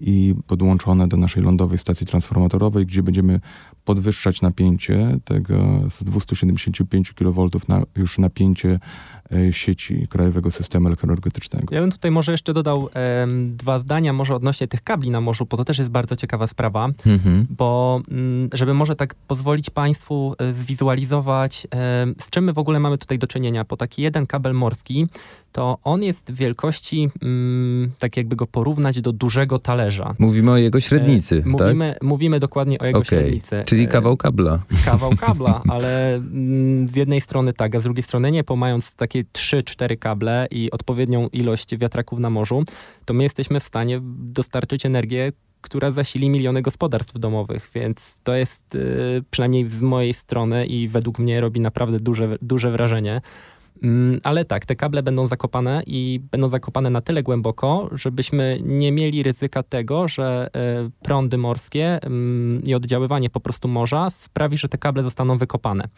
i 0.00 0.34
podłączone 0.46 1.08
do 1.08 1.16
naszej 1.16 1.42
lądowej 1.42 1.78
stacji 1.78 2.06
transformatorowej, 2.06 2.86
gdzie 2.86 3.02
będziemy 3.02 3.40
podwyższać 3.84 4.42
napięcie 4.42 5.18
tego 5.24 5.80
z 5.90 6.04
275 6.04 7.12
kV 7.12 7.48
na 7.68 7.82
już 7.96 8.18
napięcie 8.18 8.78
e, 9.32 9.52
sieci 9.52 10.08
krajowego 10.08 10.50
systemu 10.50 10.86
elektroenergetycznego. 10.86 11.74
Ja 11.74 11.80
bym 11.80 11.92
tutaj 11.92 12.10
może 12.10 12.32
jeszcze 12.32 12.52
dodał 12.52 12.88
e, 12.94 13.26
dwa 13.48 13.78
zdania 13.78 14.12
może 14.12 14.34
odnośnie 14.34 14.68
tych 14.68 14.82
kabli 14.82 15.10
na 15.10 15.20
morzu, 15.20 15.46
bo 15.50 15.56
to 15.56 15.64
też 15.64 15.78
jest 15.78 15.90
bardzo 15.90 16.16
ciekawa 16.16 16.46
sprawa, 16.46 16.88
mhm. 17.06 17.46
bo 17.50 18.00
m, 18.10 18.18
mm, 18.18 18.48
żeby 18.54 18.74
może 18.74 18.96
tak 18.96 19.14
pozwolić 19.14 19.70
Państwu 19.70 20.34
e, 20.38 20.52
zwizualizować, 20.52 21.66
e, 21.74 22.06
z 22.20 22.30
czym 22.30 22.44
my 22.44 22.52
w 22.52 22.58
ogóle 22.58 22.80
mamy 22.80 22.98
tutaj 22.98 23.18
do 23.18 23.26
czynienia, 23.26 23.64
bo 23.64 23.76
taki 23.76 24.02
jeden 24.02 24.26
kabel 24.26 24.54
morski 24.54 25.06
to 25.52 25.78
on 25.84 26.02
jest 26.02 26.32
wielkości, 26.32 27.10
mm, 27.22 27.90
tak 27.98 28.16
jakby 28.16 28.36
go 28.36 28.46
porównać 28.46 29.00
do 29.00 29.12
dużego 29.12 29.58
talerza. 29.58 30.14
Mówimy 30.18 30.50
o 30.50 30.56
jego 30.56 30.80
średnicy, 30.80 31.42
e, 31.46 31.48
mówimy, 31.48 31.92
tak? 31.92 32.02
Mówimy 32.02 32.40
dokładnie 32.40 32.78
o 32.78 32.86
jego 32.86 32.98
okay. 32.98 33.18
średnicy. 33.18 33.64
Czyli 33.76 33.88
kawał 33.88 34.16
kabla. 34.16 34.58
Kawał 34.84 35.16
kabla, 35.26 35.62
ale 35.68 36.14
mm, 36.14 36.88
z 36.88 36.96
jednej 36.96 37.20
strony 37.20 37.52
tak, 37.52 37.74
a 37.74 37.80
z 37.80 37.82
drugiej 37.82 38.02
strony 38.02 38.30
nie, 38.30 38.44
bo 38.44 38.56
mając 38.56 38.94
takie 38.94 39.22
mniej 39.22 39.62
3-4 39.62 39.98
kable 39.98 40.46
i 40.50 40.70
odpowiednią 40.70 41.28
ilość 41.32 41.76
wiatraków 41.76 42.18
na 42.18 42.30
morzu, 42.30 42.64
to 43.04 43.14
my 43.14 43.22
jesteśmy 43.22 43.60
w 43.60 43.64
stanie 43.64 44.00
dostarczyć 44.18 44.86
energię, 44.86 45.32
która 45.60 45.90
zasili 45.90 46.30
miliony 46.30 46.62
gospodarstw 46.62 47.18
domowych, 47.18 47.70
więc 47.74 48.20
to 48.22 48.34
jest 48.34 48.74
y, 48.74 49.24
przynajmniej 49.30 49.70
z 49.70 49.80
mojej 49.80 50.14
strony 50.14 50.66
i 50.66 50.88
według 50.88 51.18
mnie 51.18 51.40
robi 51.40 51.60
naprawdę 51.60 52.00
duże, 52.00 52.38
duże 52.42 52.70
wrażenie. 52.70 53.20
Mm, 53.82 54.20
ale 54.22 54.44
tak, 54.44 54.66
te 54.66 54.76
kable 54.76 55.02
będą 55.02 55.28
zakopane 55.28 55.82
i 55.86 56.20
będą 56.30 56.48
zakopane 56.48 56.90
na 56.90 57.00
tyle 57.00 57.22
głęboko, 57.22 57.88
żebyśmy 57.92 58.58
nie 58.62 58.92
mieli 58.92 59.22
ryzyka 59.22 59.62
tego, 59.62 60.08
że 60.08 60.50
y, 60.86 60.90
prądy 61.02 61.38
morskie 61.38 62.02
mm, 62.02 62.62
i 62.64 62.74
oddziaływanie 62.74 63.30
po 63.30 63.40
prostu 63.40 63.68
morza 63.68 64.10
sprawi, 64.10 64.58
że 64.58 64.68
te 64.68 64.78
kable 64.78 65.02
zostaną 65.02 65.38
wykopane 65.38 65.88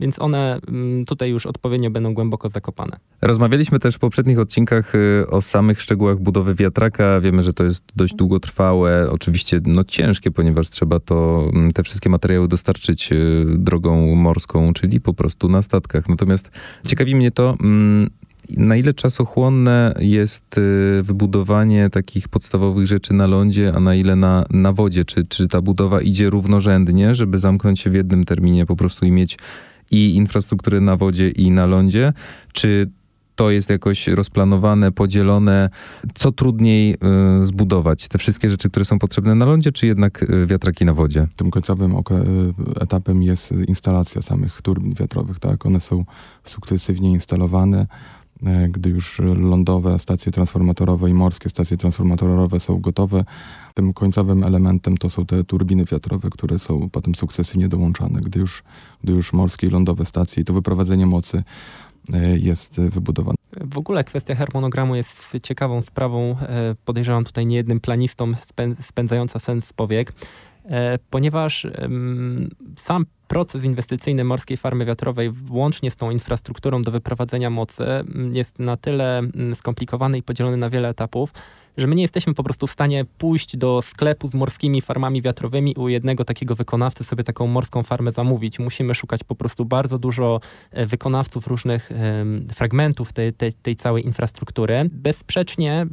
więc 0.00 0.22
one 0.22 0.60
mm, 0.68 1.04
tutaj 1.04 1.30
już 1.30 1.46
odpowiednio 1.46 1.90
będą 1.90 2.14
głęboko 2.14 2.48
zakopane. 2.48 2.96
Rozmawialiśmy 3.22 3.78
też 3.78 3.94
w 3.94 3.98
poprzednich 3.98 4.38
odcinkach 4.38 4.94
y, 4.94 5.26
o 5.30 5.42
samych 5.42 5.80
szczegółach 5.80 6.18
budowy 6.18 6.54
wiatraka. 6.54 7.20
Wiemy, 7.20 7.42
że 7.42 7.52
to 7.54 7.64
jest 7.64 7.84
dość 7.96 8.14
długotrwałe, 8.14 9.10
oczywiście 9.10 9.60
no 9.64 9.84
ciężkie, 9.84 10.30
ponieważ 10.30 10.70
trzeba 10.70 11.00
to, 11.00 11.48
mm, 11.54 11.70
te 11.70 11.82
wszystkie 11.82 12.10
materiały 12.10 12.48
dostarczyć 12.48 13.12
y, 13.12 13.46
drogą 13.48 14.14
morską, 14.14 14.72
czyli 14.72 15.00
po 15.00 15.14
prostu 15.14 15.48
na 15.48 15.62
statkach. 15.62 16.08
Natomiast 16.08 16.50
ciekawi 16.86 17.16
mnie 17.16 17.30
to, 17.30 17.56
mm, 17.60 18.10
na 18.50 18.76
ile 18.76 18.94
czasochłonne 18.94 19.94
jest 19.98 20.58
y, 20.58 21.02
wybudowanie 21.02 21.90
takich 21.90 22.28
podstawowych 22.28 22.86
rzeczy 22.86 23.14
na 23.14 23.26
lądzie, 23.26 23.72
a 23.76 23.80
na 23.80 23.94
ile 23.94 24.16
na, 24.16 24.46
na 24.50 24.72
wodzie? 24.72 25.04
Czy, 25.04 25.26
czy 25.26 25.48
ta 25.48 25.62
budowa 25.62 26.00
idzie 26.00 26.30
równorzędnie, 26.30 27.14
żeby 27.14 27.38
zamknąć 27.38 27.80
się 27.80 27.90
w 27.90 27.94
jednym 27.94 28.24
terminie 28.24 28.66
po 28.66 28.76
prostu 28.76 29.06
i 29.06 29.10
mieć 29.10 29.38
i 29.90 30.14
infrastruktury 30.14 30.80
na 30.80 30.96
wodzie 30.96 31.28
i 31.28 31.50
na 31.50 31.66
lądzie? 31.66 32.12
Czy 32.52 32.90
to 33.36 33.50
jest 33.50 33.70
jakoś 33.70 34.06
rozplanowane, 34.06 34.92
podzielone? 34.92 35.70
Co 36.14 36.32
trudniej 36.32 36.94
y, 37.42 37.46
zbudować? 37.46 38.08
Te 38.08 38.18
wszystkie 38.18 38.50
rzeczy, 38.50 38.70
które 38.70 38.84
są 38.84 38.98
potrzebne 38.98 39.34
na 39.34 39.44
lądzie, 39.44 39.72
czy 39.72 39.86
jednak 39.86 40.22
y, 40.22 40.46
wiatraki 40.46 40.84
na 40.84 40.94
wodzie? 40.94 41.26
Tym 41.36 41.50
końcowym 41.50 41.92
y, 41.92 42.02
etapem 42.80 43.22
jest 43.22 43.52
instalacja 43.68 44.22
samych 44.22 44.62
turbin 44.62 44.94
wiatrowych. 44.94 45.38
Tak? 45.38 45.66
One 45.66 45.80
są 45.80 46.04
sukcesywnie 46.44 47.10
instalowane. 47.10 47.86
E, 48.42 48.68
gdy 48.68 48.90
już 48.90 49.18
lądowe 49.36 49.98
stacje 49.98 50.32
transformatorowe 50.32 51.10
i 51.10 51.14
morskie 51.14 51.48
stacje 51.48 51.76
transformatorowe 51.76 52.60
są 52.60 52.80
gotowe, 52.80 53.24
tym 53.74 53.92
końcowym 53.92 54.44
elementem 54.44 54.96
to 54.96 55.10
są 55.10 55.26
te 55.26 55.44
turbiny 55.44 55.84
wiatrowe, 55.84 56.30
które 56.30 56.58
są 56.58 56.90
potem 56.90 57.14
sukcesywnie 57.14 57.68
dołączane. 57.68 58.20
Gdy 58.20 58.40
już, 58.40 58.62
gdy 59.04 59.12
już 59.12 59.32
morskie 59.32 59.66
i 59.66 59.70
lądowe 59.70 60.04
stacje 60.04 60.42
i 60.42 60.44
to 60.44 60.52
wyprowadzenie 60.52 61.06
mocy 61.06 61.42
e, 62.12 62.38
jest 62.38 62.80
wybudowane. 62.80 63.36
W 63.64 63.78
ogóle 63.78 64.04
kwestia 64.04 64.34
harmonogramu 64.34 64.96
jest 64.96 65.38
ciekawą 65.42 65.82
sprawą. 65.82 66.36
E, 66.40 66.74
podejrzewam 66.84 67.24
tutaj 67.24 67.46
niejednym 67.46 67.80
planistom 67.80 68.36
spędzająca 68.80 69.38
sens 69.38 69.72
powiek. 69.72 70.12
E, 70.70 70.98
ponieważ 71.10 71.66
sam 72.76 73.06
proces 73.28 73.64
inwestycyjny 73.64 74.24
morskiej 74.24 74.56
farmy 74.56 74.84
wiatrowej 74.84 75.32
łącznie 75.50 75.90
z 75.90 75.96
tą 75.96 76.10
infrastrukturą 76.10 76.82
do 76.82 76.90
wyprowadzenia 76.90 77.50
mocy 77.50 77.84
jest 78.34 78.58
na 78.58 78.76
tyle 78.76 79.22
skomplikowany 79.54 80.18
i 80.18 80.22
podzielony 80.22 80.56
na 80.56 80.70
wiele 80.70 80.88
etapów, 80.88 81.32
że 81.76 81.86
my 81.86 81.94
nie 81.94 82.02
jesteśmy 82.02 82.34
po 82.34 82.42
prostu 82.42 82.66
w 82.66 82.70
stanie 82.70 83.04
pójść 83.18 83.56
do 83.56 83.82
sklepu 83.82 84.28
z 84.28 84.34
morskimi 84.34 84.80
farmami 84.80 85.22
wiatrowymi 85.22 85.72
i 85.72 85.74
u 85.74 85.88
jednego 85.88 86.24
takiego 86.24 86.54
wykonawcy 86.54 87.04
sobie 87.04 87.24
taką 87.24 87.46
morską 87.46 87.82
farmę 87.82 88.12
zamówić. 88.12 88.58
Musimy 88.58 88.94
szukać 88.94 89.24
po 89.24 89.34
prostu 89.34 89.64
bardzo 89.64 89.98
dużo 89.98 90.40
e, 90.70 90.86
wykonawców 90.86 91.46
różnych 91.46 91.90
fragmentów 92.54 93.12
tej, 93.12 93.32
tej, 93.32 93.52
tej 93.52 93.76
całej 93.76 94.06
infrastruktury. 94.06 94.90
Bezsprzecznie 94.92 95.86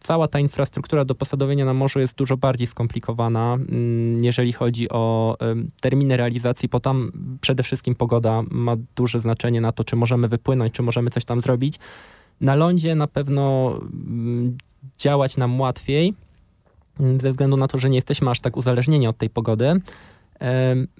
cała 0.00 0.28
ta 0.28 0.38
infrastruktura 0.38 1.04
do 1.04 1.14
posadowienia 1.14 1.64
na 1.64 1.74
morzu 1.74 2.00
jest 2.00 2.14
dużo 2.14 2.36
bardziej 2.36 2.66
skomplikowana, 2.66 3.58
jeżeli 4.20 4.52
chodzi 4.52 4.88
o 4.88 5.36
terminy 5.80 6.16
realizacji, 6.16 6.68
bo 6.68 6.80
tam 6.80 7.12
przede 7.40 7.62
wszystkim 7.62 7.94
pogoda 7.94 8.42
ma 8.50 8.76
duże 8.96 9.20
znaczenie 9.20 9.60
na 9.60 9.72
to, 9.72 9.84
czy 9.84 9.96
możemy 9.96 10.28
wypłynąć, 10.28 10.72
czy 10.72 10.82
możemy 10.82 11.10
coś 11.10 11.24
tam 11.24 11.40
zrobić. 11.40 11.78
Na 12.40 12.54
lądzie 12.54 12.94
na 12.94 13.06
pewno 13.06 13.74
działać 15.00 15.36
nam 15.36 15.60
łatwiej, 15.60 16.14
mm, 17.00 17.20
ze 17.20 17.30
względu 17.30 17.56
na 17.56 17.68
to, 17.68 17.78
że 17.78 17.90
nie 17.90 17.96
jesteśmy 17.96 18.30
aż 18.30 18.40
tak 18.40 18.56
uzależnieni 18.56 19.06
od 19.06 19.18
tej 19.18 19.30
pogody. 19.30 19.80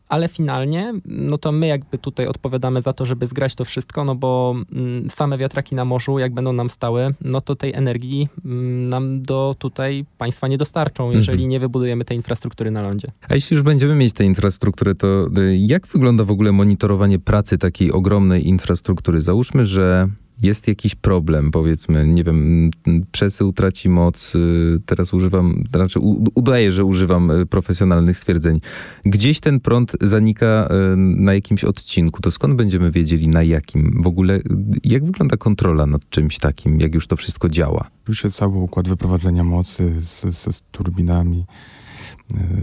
Ale 0.09 0.29
finalnie, 0.29 0.93
no 1.05 1.39
to 1.39 1.53
my 1.53 1.67
jakby 1.67 1.99
tutaj 1.99 2.27
odpowiadamy 2.27 2.83
za 2.83 2.93
to, 2.93 3.07
żeby 3.07 3.27
zgrać 3.27 3.55
to 3.55 3.65
wszystko, 3.65 4.05
no 4.05 4.15
bo 4.15 4.55
mm, 4.73 5.11
same 5.11 5.39
wiatraki 5.39 5.75
na 5.75 5.85
morzu, 5.85 6.19
jak 6.19 6.35
będą 6.35 6.53
nam 6.53 6.71
stały, 6.71 7.15
no 7.21 7.41
to 7.41 7.57
tej 7.57 7.75
energii 7.75 8.29
mm, 8.45 8.89
nam 8.89 9.23
do 9.23 9.55
tutaj 9.59 10.05
państwa 10.19 10.49
nie 10.49 10.59
dostarczą, 10.59 11.11
jeżeli 11.11 11.37
mhm. 11.37 11.51
nie 11.51 11.61
wybudujemy 11.61 12.05
tej 12.05 12.17
infrastruktury 12.17 12.71
na 12.71 12.83
lądzie. 12.83 13.09
A 13.29 13.35
jeśli 13.35 13.55
już 13.55 13.63
będziemy 13.63 13.95
mieć 13.95 14.13
tę 14.13 14.25
infrastrukturę, 14.25 14.95
to 14.95 15.27
y, 15.39 15.57
jak 15.57 15.87
wygląda 15.87 16.25
w 16.25 16.31
ogóle 16.31 16.53
monitorowanie 16.53 17.19
pracy 17.19 17.59
takiej 17.59 17.93
ogromnej 17.93 18.49
infrastruktury? 18.49 19.21
Załóżmy, 19.21 19.67
że 19.67 20.09
jest 20.43 20.69
jakiś 20.69 20.95
problem, 20.95 21.51
powiedzmy, 21.51 22.07
nie 22.07 22.25
wiem, 22.25 22.71
przesył 23.13 23.53
traci 23.53 23.89
moc, 23.89 24.35
y, 24.35 24.81
teraz 24.87 25.15
używam, 25.15 25.65
znaczy 25.75 25.99
udaję, 26.35 26.73
że 26.73 26.85
używam 26.85 27.31
y, 27.31 27.47
profesjonalnych 27.47 28.19
stwierdzeń. 28.19 28.61
Gdzieś 29.05 29.41
ten 29.41 29.61
prąd 29.61 29.93
zanika 30.01 30.69
y, 30.93 30.97
na 30.97 31.35
jakimś 31.35 31.65
odcinku, 31.65 32.21
to 32.21 32.31
skąd 32.31 32.55
będziemy 32.55 32.91
wiedzieli 32.91 33.29
na 33.29 33.43
jakim? 33.43 34.03
W 34.03 34.07
ogóle 34.07 34.41
jak 34.85 35.05
wygląda 35.05 35.37
kontrola 35.37 35.87
nad 35.87 36.09
czymś 36.09 36.39
takim, 36.39 36.81
jak 36.81 36.95
już 36.95 37.07
to 37.07 37.17
wszystko 37.17 37.49
działa? 37.49 37.91
Oczywiście 38.03 38.31
cały 38.31 38.59
układ 38.59 38.89
wyprowadzenia 38.89 39.45
mocy 39.45 40.01
z, 40.01 40.37
z, 40.37 40.57
z 40.57 40.63
turbinami, 40.71 41.45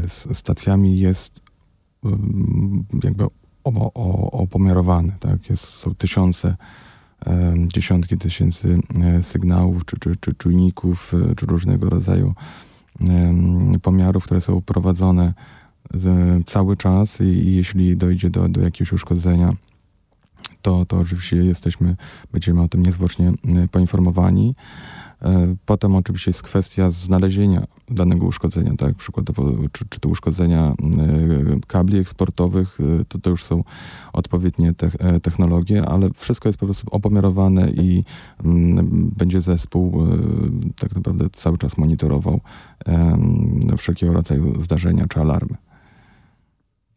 z 0.07 0.37
stacjami 0.37 0.99
jest 0.99 1.41
jakby 3.03 3.25
opomiarowany, 4.31 5.13
tak? 5.19 5.49
Jest, 5.49 5.63
są 5.63 5.95
tysiące 5.95 6.55
dziesiątki 7.67 8.17
tysięcy 8.17 8.79
e, 9.03 9.23
sygnałów, 9.23 9.85
czy, 9.85 9.99
czy, 9.99 10.15
czy 10.19 10.33
czujników, 10.33 11.13
e, 11.31 11.35
czy 11.35 11.45
różnego 11.45 11.89
rodzaju 11.89 12.33
pomiarów, 13.81 14.23
które 14.23 14.41
są 14.41 14.61
prowadzone 14.61 15.33
cały 16.45 16.77
czas 16.77 17.21
i, 17.21 17.55
jeśli 17.55 17.97
dojdzie 17.97 18.29
do, 18.29 18.49
do 18.49 18.61
jakiegoś 18.61 18.93
uszkodzenia, 18.93 19.53
to, 20.61 20.85
to 20.85 20.97
oczywiście 20.97 21.37
jesteśmy, 21.37 21.95
będziemy 22.31 22.61
o 22.61 22.67
tym 22.67 22.83
niezwłocznie 22.83 23.27
e, 23.29 23.67
poinformowani. 23.67 24.55
E, 25.21 25.55
potem 25.65 25.95
oczywiście 25.95 26.31
jest 26.31 26.43
kwestia 26.43 26.89
znalezienia 26.89 27.63
danego 27.89 28.25
uszkodzenia, 28.25 28.75
tak? 28.77 28.95
Przykładowo, 28.95 29.51
czy, 29.71 29.85
czy 29.89 29.99
to 29.99 30.09
uszkodzenia 30.09 30.63
e, 30.63 30.75
kabli 31.67 31.99
eksportowych, 31.99 32.77
e, 32.79 33.05
to, 33.05 33.19
to 33.19 33.29
już 33.29 33.43
są 33.43 33.63
odpowiednie 34.13 34.73
te, 34.73 35.19
technologie, 35.19 35.85
ale 35.85 36.09
wszystko 36.13 36.49
jest 36.49 36.59
po 36.59 36.65
prostu 36.65 36.87
opomiarowane 36.91 37.69
i 37.69 38.03
mm, 38.45 39.11
będzie 39.17 39.41
zespół 39.41 40.07
tak 40.79 40.95
naprawdę 40.95 41.29
cały 41.29 41.57
czas 41.57 41.77
monitorował 41.77 42.39
wszelkiego 43.77 44.13
rodzaju 44.13 44.61
zdarzenia 44.61 45.07
czy 45.07 45.19
alarmy. 45.19 45.57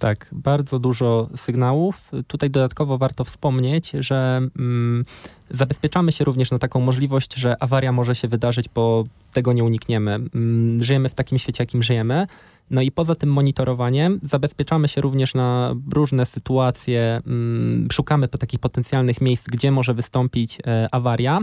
Tak, 0.00 0.26
bardzo 0.33 0.78
dużo 0.78 1.28
sygnałów. 1.37 2.11
Tutaj 2.26 2.50
dodatkowo 2.50 2.99
warto 2.99 3.25
wspomnieć, 3.25 3.90
że 3.90 4.40
mm, 4.59 5.04
zabezpieczamy 5.50 6.12
się 6.12 6.25
również 6.25 6.50
na 6.50 6.59
taką 6.59 6.80
możliwość, 6.80 7.35
że 7.35 7.62
awaria 7.62 7.92
może 7.92 8.14
się 8.14 8.28
wydarzyć, 8.28 8.69
bo 8.75 9.04
tego 9.33 9.52
nie 9.52 9.64
unikniemy. 9.64 10.14
Mm, 10.14 10.83
żyjemy 10.83 11.09
w 11.09 11.14
takim 11.14 11.38
świecie, 11.38 11.62
jakim 11.62 11.83
żyjemy. 11.83 12.26
No 12.71 12.83
i 12.83 12.90
poza 12.90 13.14
tym 13.14 13.33
monitorowaniem 13.33 14.21
zabezpieczamy 14.23 14.88
się 14.88 15.00
również 15.00 15.35
na 15.35 15.75
różne 15.92 16.26
sytuacje, 16.26 17.21
mm, 17.26 17.88
szukamy 17.92 18.28
po 18.28 18.38
takich 18.38 18.61
potencjalnych 18.61 19.21
miejsc, 19.21 19.47
gdzie 19.47 19.71
może 19.71 19.95
wystąpić 19.95 20.59
e, 20.66 20.88
awaria. 20.95 21.40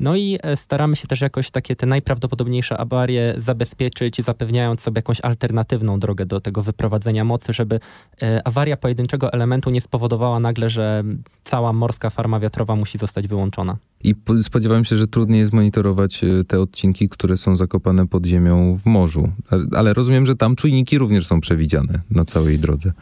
No 0.00 0.16
i 0.16 0.38
e, 0.42 0.56
staramy 0.56 0.96
się 0.96 1.08
też 1.08 1.20
jakoś 1.20 1.50
takie 1.50 1.76
te 1.76 1.86
najprawdopodobniejsze 1.86 2.78
awarie 2.78 3.34
zabezpieczyć, 3.38 4.24
zapewniając 4.24 4.80
sobie 4.80 4.98
jakąś 4.98 5.20
alternatywną 5.20 5.98
drogę 5.98 6.26
do 6.26 6.40
tego 6.40 6.62
wyprowadzenia 6.62 7.24
mocy, 7.24 7.52
żeby 7.52 7.80
e, 8.22 8.46
awaria 8.46 8.76
pojedynczego 8.76 9.32
elementu 9.32 9.70
nie 9.70 9.80
spowodowała 9.80 10.40
nagle, 10.40 10.70
że 10.70 11.04
cała 11.44 11.72
morska 11.72 12.10
farma 12.10 12.40
wiatrowa 12.40 12.76
musi 12.76 12.98
zostać 12.98 13.28
wyłączona. 13.28 13.76
I 14.04 14.14
spodziewałem 14.42 14.84
się, 14.84 14.96
że 14.96 15.08
trudniej 15.08 15.40
jest 15.40 15.52
monitorować 15.52 16.24
e, 16.24 16.44
te 16.44 16.60
odcinki, 16.60 17.08
które 17.08 17.36
są 17.36 17.56
zakopane 17.56 18.06
pod 18.06 18.26
ziemią 18.26 18.78
w 18.84 18.86
morzu. 18.86 19.28
Ale 19.76 19.94
rozumiem, 19.94 20.26
że 20.26 20.36
tam 20.36 20.56
czujniki 20.56 20.98
również 20.98 21.26
są 21.26 21.40
przewidziane 21.40 22.00
na 22.10 22.24
całej 22.24 22.58
drodze. 22.58 22.92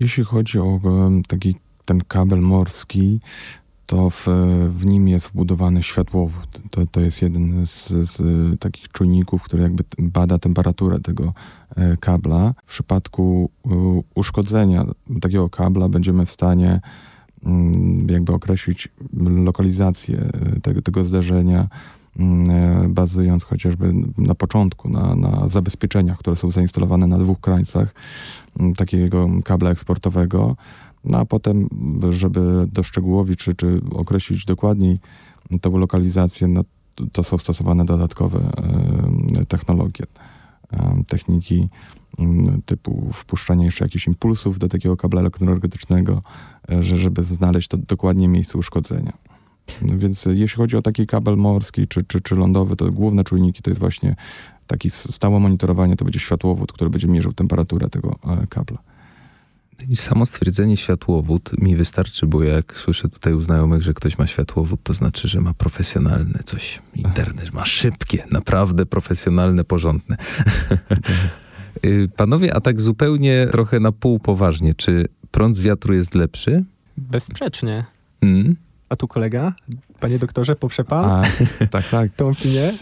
Jeśli 0.00 0.24
chodzi 0.24 0.58
o 0.58 0.80
taki 1.28 1.54
ten 1.84 2.00
kabel 2.08 2.40
morski, 2.40 3.20
to 3.90 4.10
w, 4.10 4.26
w 4.68 4.86
nim 4.86 5.08
jest 5.08 5.28
wbudowany 5.28 5.82
światłowód. 5.82 6.62
To, 6.70 6.86
to 6.86 7.00
jest 7.00 7.22
jeden 7.22 7.66
z, 7.66 7.88
z 7.88 8.20
takich 8.60 8.88
czujników, 8.88 9.42
który 9.42 9.62
jakby 9.62 9.84
bada 9.98 10.38
temperaturę 10.38 11.00
tego 11.00 11.32
e, 11.76 11.96
kabla. 11.96 12.54
W 12.66 12.68
przypadku 12.68 13.50
uszkodzenia 14.14 14.84
takiego 15.20 15.48
kabla 15.48 15.88
będziemy 15.88 16.26
w 16.26 16.30
stanie 16.30 16.80
mm, 17.44 18.06
jakby 18.10 18.32
określić 18.32 18.88
lokalizację 19.44 20.30
tego, 20.62 20.82
tego 20.82 21.04
zdarzenia, 21.04 21.68
mm, 22.18 22.94
bazując 22.94 23.44
chociażby 23.44 23.94
na 24.18 24.34
początku 24.34 24.88
na, 24.88 25.14
na 25.14 25.48
zabezpieczeniach, 25.48 26.18
które 26.18 26.36
są 26.36 26.50
zainstalowane 26.50 27.06
na 27.06 27.18
dwóch 27.18 27.40
krańcach 27.40 27.94
mm, 28.60 28.74
takiego 28.74 29.28
kabla 29.44 29.70
eksportowego, 29.70 30.56
no 31.04 31.18
a 31.18 31.24
potem, 31.24 31.68
żeby 32.10 32.66
doszczegółowić 32.72 33.38
czy, 33.38 33.54
czy 33.54 33.80
określić 33.94 34.44
dokładniej 34.44 34.98
tą 35.60 35.78
lokalizację, 35.78 36.48
no, 36.48 36.64
to 37.12 37.24
są 37.24 37.38
stosowane 37.38 37.84
dodatkowe 37.84 38.40
technologie, 39.48 40.04
techniki 41.06 41.68
mm, 42.18 42.62
typu 42.66 43.10
wpuszczanie 43.12 43.64
jeszcze 43.64 43.84
jakichś 43.84 44.06
impulsów 44.06 44.58
do 44.58 44.68
takiego 44.68 44.96
kabla 44.96 45.20
elektroenergetycznego, 45.20 46.22
e, 46.70 46.84
że, 46.84 46.96
żeby 46.96 47.22
znaleźć 47.22 47.68
to 47.68 47.76
dokładnie 47.76 48.28
miejsce 48.28 48.58
uszkodzenia. 48.58 49.12
No 49.82 49.98
więc 49.98 50.24
jeśli 50.24 50.56
chodzi 50.56 50.76
o 50.76 50.82
taki 50.82 51.06
kabel 51.06 51.36
morski 51.36 51.88
czy, 51.88 52.04
czy, 52.04 52.20
czy 52.20 52.34
lądowy, 52.34 52.76
to 52.76 52.92
główne 52.92 53.24
czujniki 53.24 53.62
to 53.62 53.70
jest 53.70 53.80
właśnie 53.80 54.16
taki 54.66 54.90
stałe 54.90 55.40
monitorowanie, 55.40 55.96
to 55.96 56.04
będzie 56.04 56.20
światłowód, 56.20 56.72
który 56.72 56.90
będzie 56.90 57.08
mierzył 57.08 57.32
temperaturę 57.32 57.90
tego 57.90 58.18
e, 58.26 58.46
kabla. 58.46 58.78
I 59.88 59.96
samo 59.96 60.26
stwierdzenie 60.26 60.76
światłowód 60.76 61.50
mi 61.58 61.76
wystarczy, 61.76 62.26
bo 62.26 62.42
jak 62.42 62.78
słyszę 62.78 63.08
tutaj 63.08 63.34
u 63.34 63.40
znajomych, 63.40 63.82
że 63.82 63.94
ktoś 63.94 64.18
ma 64.18 64.26
światłowód, 64.26 64.80
to 64.82 64.94
znaczy, 64.94 65.28
że 65.28 65.40
ma 65.40 65.54
profesjonalne 65.54 66.40
coś. 66.44 66.82
Internet 66.94 67.52
ma 67.52 67.64
szybkie, 67.64 68.24
naprawdę 68.30 68.86
profesjonalne, 68.86 69.64
porządne. 69.64 70.16
Y, 71.86 72.08
panowie, 72.16 72.54
a 72.54 72.60
tak 72.60 72.80
zupełnie 72.80 73.48
trochę 73.50 73.80
na 73.80 73.92
pół 73.92 74.18
poważnie, 74.18 74.74
czy 74.74 75.06
prąd 75.30 75.56
z 75.56 75.60
wiatru 75.60 75.94
jest 75.94 76.14
lepszy? 76.14 76.64
Bezsprzecznie. 76.96 77.84
Mm. 78.20 78.56
A 78.88 78.96
tu 78.96 79.08
kolega, 79.08 79.52
panie 80.00 80.18
doktorze, 80.18 80.56
poprze 80.56 80.84
pan? 80.84 81.04
A, 81.10 81.22
tak, 81.66 81.88
tak. 81.88 82.14
Tą 82.14 82.28
opinię? 82.28 82.72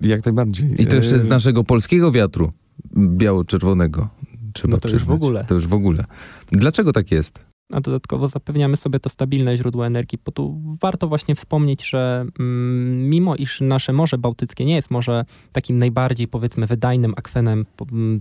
Jak 0.00 0.24
najbardziej. 0.24 0.82
I 0.82 0.86
to 0.86 0.96
jeszcze 0.96 1.20
z 1.20 1.26
y, 1.26 1.28
naszego 1.28 1.64
polskiego 1.64 2.12
wiatru, 2.12 2.52
biało-czerwonego. 2.96 4.08
Trzeba 4.52 4.74
no 4.74 4.80
to 4.80 4.88
już 4.88 5.04
w 5.04 5.10
ogóle. 5.10 5.44
To 5.44 5.54
już 5.54 5.66
w 5.66 5.74
ogóle. 5.74 6.04
Dlaczego 6.52 6.92
tak 6.92 7.10
jest? 7.10 7.50
A 7.72 7.80
dodatkowo 7.80 8.28
zapewniamy 8.28 8.76
sobie 8.76 9.00
to 9.00 9.08
stabilne 9.08 9.56
źródło 9.56 9.86
energii, 9.86 10.18
bo 10.24 10.32
tu 10.32 10.60
warto 10.82 11.08
właśnie 11.08 11.34
wspomnieć, 11.34 11.88
że 11.88 12.26
mm, 12.38 13.08
mimo 13.08 13.36
iż 13.36 13.60
nasze 13.60 13.92
Morze 13.92 14.18
Bałtyckie 14.18 14.64
nie 14.64 14.74
jest 14.74 14.90
może 14.90 15.24
takim 15.52 15.78
najbardziej 15.78 16.28
powiedzmy 16.28 16.66
wydajnym 16.66 17.12
akwenem, 17.16 17.66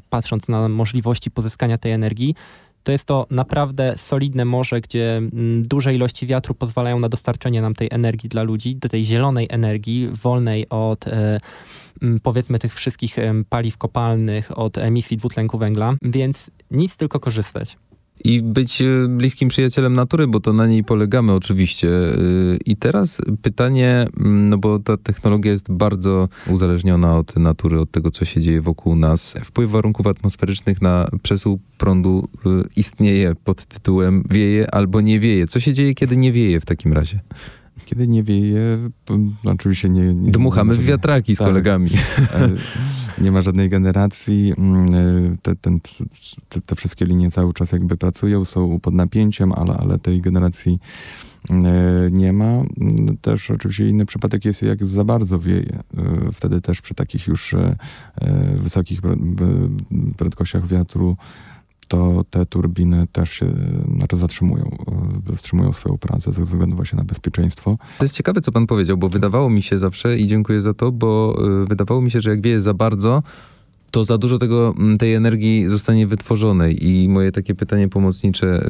patrząc 0.09 0.47
na 0.47 0.69
możliwości 0.69 1.31
pozyskania 1.31 1.77
tej 1.77 1.91
energii, 1.91 2.35
to 2.83 2.91
jest 2.91 3.05
to 3.05 3.27
naprawdę 3.29 3.93
solidne 3.97 4.45
morze, 4.45 4.81
gdzie 4.81 5.17
mm, 5.17 5.63
duże 5.63 5.95
ilości 5.95 6.27
wiatru 6.27 6.55
pozwalają 6.55 6.99
na 6.99 7.09
dostarczenie 7.09 7.61
nam 7.61 7.73
tej 7.73 7.87
energii 7.91 8.29
dla 8.29 8.43
ludzi, 8.43 8.75
do 8.75 8.89
tej 8.89 9.05
zielonej 9.05 9.47
energii, 9.49 10.09
wolnej 10.23 10.69
od 10.69 11.07
e, 11.07 11.39
powiedzmy 12.23 12.59
tych 12.59 12.73
wszystkich 12.73 13.15
paliw 13.49 13.77
kopalnych, 13.77 14.57
od 14.57 14.77
emisji 14.77 15.17
dwutlenku 15.17 15.57
węgla, 15.57 15.95
więc 16.01 16.51
nic 16.71 16.95
tylko 16.95 17.19
korzystać 17.19 17.77
i 18.23 18.41
być 18.41 18.81
e, 18.81 18.85
bliskim 19.09 19.49
przyjacielem 19.49 19.93
natury, 19.93 20.27
bo 20.27 20.39
to 20.39 20.53
na 20.53 20.67
niej 20.67 20.83
polegamy 20.83 21.33
oczywiście. 21.33 21.89
E, 21.89 22.15
I 22.65 22.75
teraz 22.75 23.21
pytanie, 23.41 24.07
no 24.17 24.57
bo 24.57 24.79
ta 24.79 24.97
technologia 24.97 25.51
jest 25.51 25.71
bardzo 25.71 26.29
uzależniona 26.47 27.17
od 27.17 27.35
natury, 27.35 27.79
od 27.79 27.91
tego, 27.91 28.11
co 28.11 28.25
się 28.25 28.41
dzieje 28.41 28.61
wokół 28.61 28.95
nas. 28.95 29.35
Wpływ 29.43 29.71
warunków 29.71 30.07
atmosferycznych 30.07 30.81
na 30.81 31.07
przesył 31.23 31.59
prądu 31.77 32.27
e, 32.45 32.49
istnieje 32.75 33.35
pod 33.43 33.65
tytułem 33.65 34.23
wieje 34.29 34.75
albo 34.75 35.01
nie 35.01 35.19
wieje. 35.19 35.47
Co 35.47 35.59
się 35.59 35.73
dzieje, 35.73 35.95
kiedy 35.95 36.17
nie 36.17 36.31
wieje 36.31 36.59
w 36.59 36.65
takim 36.65 36.93
razie? 36.93 37.19
Kiedy 37.85 38.07
nie 38.07 38.23
wieje, 38.23 38.89
oczywiście 39.45 39.89
nie... 39.89 40.13
nie 40.13 40.31
Dmuchamy 40.31 40.73
w 40.73 40.83
wiatraki 40.83 41.35
z 41.35 41.37
tak. 41.37 41.47
kolegami. 41.47 41.89
nie 43.21 43.31
ma 43.31 43.41
żadnej 43.41 43.69
generacji. 43.69 44.53
Mm, 44.57 45.37
te, 45.41 45.55
ten, 45.55 45.79
te, 46.49 46.61
te, 46.61 46.75
wszystkie 46.75 47.05
linie 47.05 47.31
cały 47.31 47.53
czas 47.53 47.71
jakby 47.71 47.97
pracują, 47.97 48.45
są 48.45 48.79
pod 48.79 48.93
napięciem, 48.93 49.51
ale, 49.51 49.73
ale 49.73 49.99
tej 49.99 50.21
generacji 50.21 50.79
mm, 51.49 52.13
nie 52.13 52.33
ma. 52.33 52.61
Też 53.21 53.51
oczywiście 53.51 53.89
inny 53.89 54.05
przypadek 54.05 54.45
jest, 54.45 54.61
jak 54.61 54.85
za 54.85 55.03
bardzo 55.03 55.39
wieje. 55.39 55.79
Wtedy 56.33 56.61
też 56.61 56.81
przy 56.81 56.93
takich 56.93 57.27
już 57.27 57.53
e, 57.53 57.75
wysokich 58.55 59.01
prędkościach 60.17 60.67
wiatru 60.67 61.17
to 61.89 62.25
te 62.29 62.45
turbiny 62.45 63.07
też 63.11 63.29
się 63.29 63.53
znaczy 63.97 64.17
zatrzymują, 64.17 64.71
e, 65.31 65.35
wstrzymują 65.35 65.73
swoją 65.73 65.97
pracę 65.97 66.31
ze 66.31 66.45
względu 66.45 66.75
właśnie 66.75 66.97
na 66.97 67.03
bezpieczeństwo. 67.03 67.77
To 67.97 68.05
jest 68.05 68.15
ciekawe, 68.15 68.41
co 68.41 68.51
pan 68.51 68.67
powiedział, 68.67 68.97
bo 68.97 69.09
wydawało 69.09 69.49
mi 69.49 69.61
się 69.61 69.79
zawsze, 69.79 70.17
i 70.17 70.27
dziękuję 70.27 70.61
za 70.61 70.73
to, 70.73 70.91
bo 70.91 71.37
e, 71.63 71.65
wydawało 71.65 72.01
mi 72.01 72.11
się, 72.11 72.21
że 72.21 72.29
jak 72.29 72.41
wieje 72.41 72.61
za 72.61 72.73
bardzo, 72.73 73.23
to 73.91 74.03
za 74.03 74.17
dużo 74.17 74.37
tego, 74.37 74.73
mm, 74.77 74.97
tej 74.97 75.13
energii 75.13 75.67
zostanie 75.67 76.07
wytworzonej. 76.07 76.87
I 76.87 77.09
moje 77.09 77.31
takie 77.31 77.55
pytanie 77.55 77.89
pomocnicze, 77.89 78.69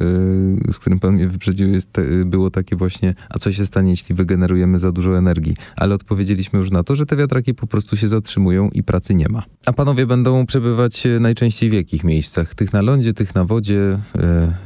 y, 0.68 0.72
z 0.72 0.78
którym 0.78 1.00
pan 1.00 1.14
mnie 1.14 1.28
wyprzedził, 1.28 1.68
jest, 1.68 1.90
było 2.24 2.50
takie 2.50 2.76
właśnie, 2.76 3.14
a 3.28 3.38
co 3.38 3.52
się 3.52 3.66
stanie, 3.66 3.90
jeśli 3.90 4.14
wygenerujemy 4.14 4.78
za 4.78 4.92
dużo 4.92 5.18
energii? 5.18 5.54
Ale 5.76 5.94
odpowiedzieliśmy 5.94 6.58
już 6.58 6.70
na 6.70 6.84
to, 6.84 6.96
że 6.96 7.06
te 7.06 7.16
wiatraki 7.16 7.54
po 7.54 7.66
prostu 7.66 7.96
się 7.96 8.08
zatrzymują 8.08 8.68
i 8.68 8.82
pracy 8.82 9.14
nie 9.14 9.28
ma. 9.28 9.42
A 9.66 9.72
panowie 9.72 10.06
będą 10.06 10.46
przebywać 10.46 11.06
y, 11.06 11.20
najczęściej 11.20 11.70
w 11.70 11.72
jakich 11.72 12.04
miejscach? 12.04 12.54
Tych 12.54 12.72
na 12.72 12.82
lądzie, 12.82 13.14
tych 13.14 13.34
na 13.34 13.44
wodzie, 13.44 14.00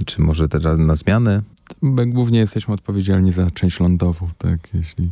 y, 0.01 0.05
czy 0.05 0.21
może 0.21 0.49
teraz 0.49 0.79
na 0.79 0.97
zmianę? 0.97 1.43
My 1.83 2.07
głównie 2.07 2.39
jesteśmy 2.39 2.75
odpowiedzialni 2.75 3.33
za 3.33 3.51
część 3.51 3.81
lądową, 3.81 4.29
tak, 4.39 4.75
jeśli 4.75 5.11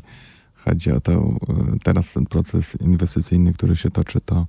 chodzi 0.65 0.93
o 0.93 1.01
to, 1.01 1.37
teraz 1.83 2.13
ten 2.13 2.27
proces 2.27 2.77
inwestycyjny, 2.81 3.53
który 3.53 3.77
się 3.77 3.91
toczy, 3.91 4.19
to 4.25 4.47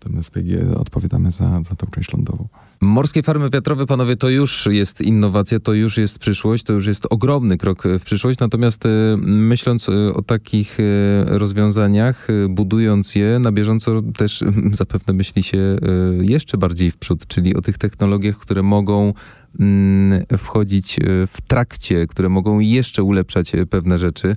ten 0.00 0.22
SPG 0.22 0.76
odpowiadamy 0.76 1.30
za, 1.30 1.62
za 1.62 1.74
tą 1.76 1.86
część 1.86 2.12
lądową. 2.12 2.48
Morskie 2.80 3.22
farmy 3.22 3.50
wiatrowe, 3.50 3.86
panowie, 3.86 4.16
to 4.16 4.28
już 4.28 4.68
jest 4.70 5.00
innowacja, 5.00 5.60
to 5.60 5.72
już 5.72 5.96
jest 5.96 6.18
przyszłość, 6.18 6.64
to 6.64 6.72
już 6.72 6.86
jest 6.86 7.06
ogromny 7.10 7.58
krok 7.58 7.82
w 8.00 8.02
przyszłość. 8.02 8.38
Natomiast 8.38 8.86
y, 8.86 8.88
myśląc 9.20 9.88
y, 9.88 10.14
o 10.14 10.22
takich 10.22 10.80
y, 10.80 10.84
rozwiązaniach, 11.26 12.28
budując 12.48 13.14
je 13.14 13.38
na 13.38 13.52
bieżąco, 13.52 14.02
też 14.02 14.44
zapewne 14.72 15.14
myśli 15.14 15.42
się 15.42 15.76
jeszcze 16.20 16.58
bardziej 16.58 16.90
w 16.90 16.96
przód, 16.96 17.26
czyli 17.26 17.56
o 17.56 17.62
tych 17.62 17.78
technologiach, 17.78 18.36
które 18.36 18.62
mogą 18.62 19.14
mm, 19.60 20.24
wchodzić 20.38 20.96
w 21.26 21.40
trakcie, 21.46 22.06
które 22.06 22.28
mogą 22.28 22.58
jeszcze 22.58 23.02
ulepszać 23.02 23.52
pewne 23.70 23.98
rzeczy. 23.98 24.36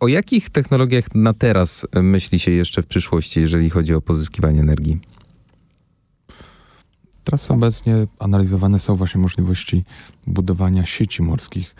O 0.00 0.08
jakich 0.08 0.50
technologiach 0.50 1.14
na 1.14 1.34
teraz 1.34 1.86
myśli 2.02 2.38
się 2.38 2.50
jeszcze 2.50 2.82
w 2.82 2.86
przyszłości, 2.86 3.40
jeżeli 3.40 3.70
chodzi 3.70 3.94
o 3.94 4.00
pozyskiwanie 4.00 4.60
energii? 4.60 5.00
Teraz 7.24 7.50
obecnie 7.50 7.94
analizowane 8.18 8.78
są 8.78 8.96
właśnie 8.96 9.20
możliwości 9.20 9.84
budowania 10.26 10.86
sieci 10.86 11.22
morskich, 11.22 11.74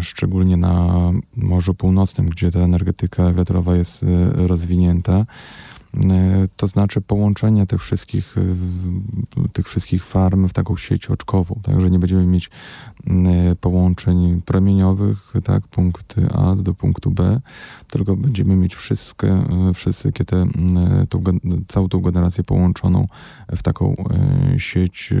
szczególnie 0.00 0.56
na 0.56 0.94
Morzu 1.36 1.74
Północnym, 1.74 2.26
gdzie 2.26 2.50
ta 2.50 2.58
energetyka 2.58 3.32
wiatrowa 3.32 3.76
jest 3.76 4.02
e, 4.02 4.06
rozwinięta. 4.46 5.26
E, 5.94 6.48
to 6.56 6.66
znaczy 6.66 7.00
połączenie 7.00 7.66
tych 7.66 7.82
wszystkich, 7.82 8.34
e, 8.38 9.48
tych 9.48 9.68
wszystkich 9.68 10.04
farm 10.04 10.48
w 10.48 10.52
taką 10.52 10.76
sieć 10.76 11.10
oczkową, 11.10 11.60
tak, 11.62 11.80
że 11.80 11.90
nie 11.90 11.98
będziemy 11.98 12.26
mieć 12.26 12.50
połączeń 13.60 14.42
promieniowych, 14.44 15.32
tak, 15.44 15.68
punkty 15.68 16.28
A 16.32 16.54
do 16.54 16.74
punktu 16.74 17.10
B, 17.10 17.40
tylko 17.90 18.16
będziemy 18.16 18.56
mieć 18.56 18.74
wszystkie, 18.74 19.42
wszystkie 19.74 20.24
te, 20.24 20.46
tą, 21.08 21.22
całą 21.68 21.88
tą 21.88 22.00
generację 22.00 22.44
połączoną 22.44 23.08
w 23.48 23.62
taką 23.62 23.94
sieć 24.58 25.14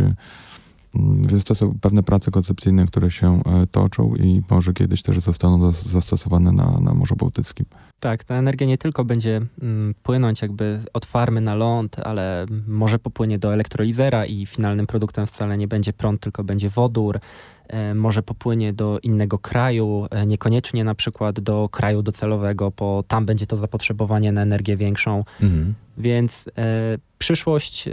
więc 1.30 1.44
to 1.44 1.54
są 1.54 1.78
pewne 1.80 2.02
prace 2.02 2.30
koncepcyjne, 2.30 2.86
które 2.86 3.10
się 3.10 3.42
toczą 3.70 4.14
i 4.14 4.42
może 4.50 4.72
kiedyś 4.72 5.02
też 5.02 5.20
zostaną 5.20 5.72
zastosowane 5.72 6.52
na, 6.52 6.80
na 6.80 6.94
Morzu 6.94 7.16
Bałtyckim. 7.16 7.66
Tak, 8.00 8.24
ta 8.24 8.34
energia 8.34 8.66
nie 8.66 8.78
tylko 8.78 9.04
będzie 9.04 9.40
mm, 9.62 9.94
płynąć 10.02 10.42
jakby 10.42 10.80
od 10.92 11.06
farmy 11.06 11.40
na 11.40 11.54
ląd, 11.54 11.98
ale 11.98 12.46
może 12.66 12.98
popłynie 12.98 13.38
do 13.38 13.54
elektrolizera 13.54 14.26
i 14.26 14.46
finalnym 14.46 14.86
produktem 14.86 15.26
wcale 15.26 15.58
nie 15.58 15.68
będzie 15.68 15.92
prąd, 15.92 16.20
tylko 16.20 16.44
będzie 16.44 16.68
wodór. 16.68 17.20
E, 17.68 17.94
może 17.94 18.22
popłynie 18.22 18.72
do 18.72 18.98
innego 19.02 19.38
kraju, 19.38 20.06
e, 20.10 20.26
niekoniecznie 20.26 20.84
na 20.84 20.94
przykład 20.94 21.40
do 21.40 21.68
kraju 21.68 22.02
docelowego, 22.02 22.72
bo 22.78 23.02
tam 23.08 23.26
będzie 23.26 23.46
to 23.46 23.56
zapotrzebowanie 23.56 24.32
na 24.32 24.42
energię 24.42 24.76
większą. 24.76 25.24
Mhm. 25.40 25.74
Więc 25.98 26.50
e, 26.58 26.98
przyszłość 27.18 27.88
e, 27.88 27.92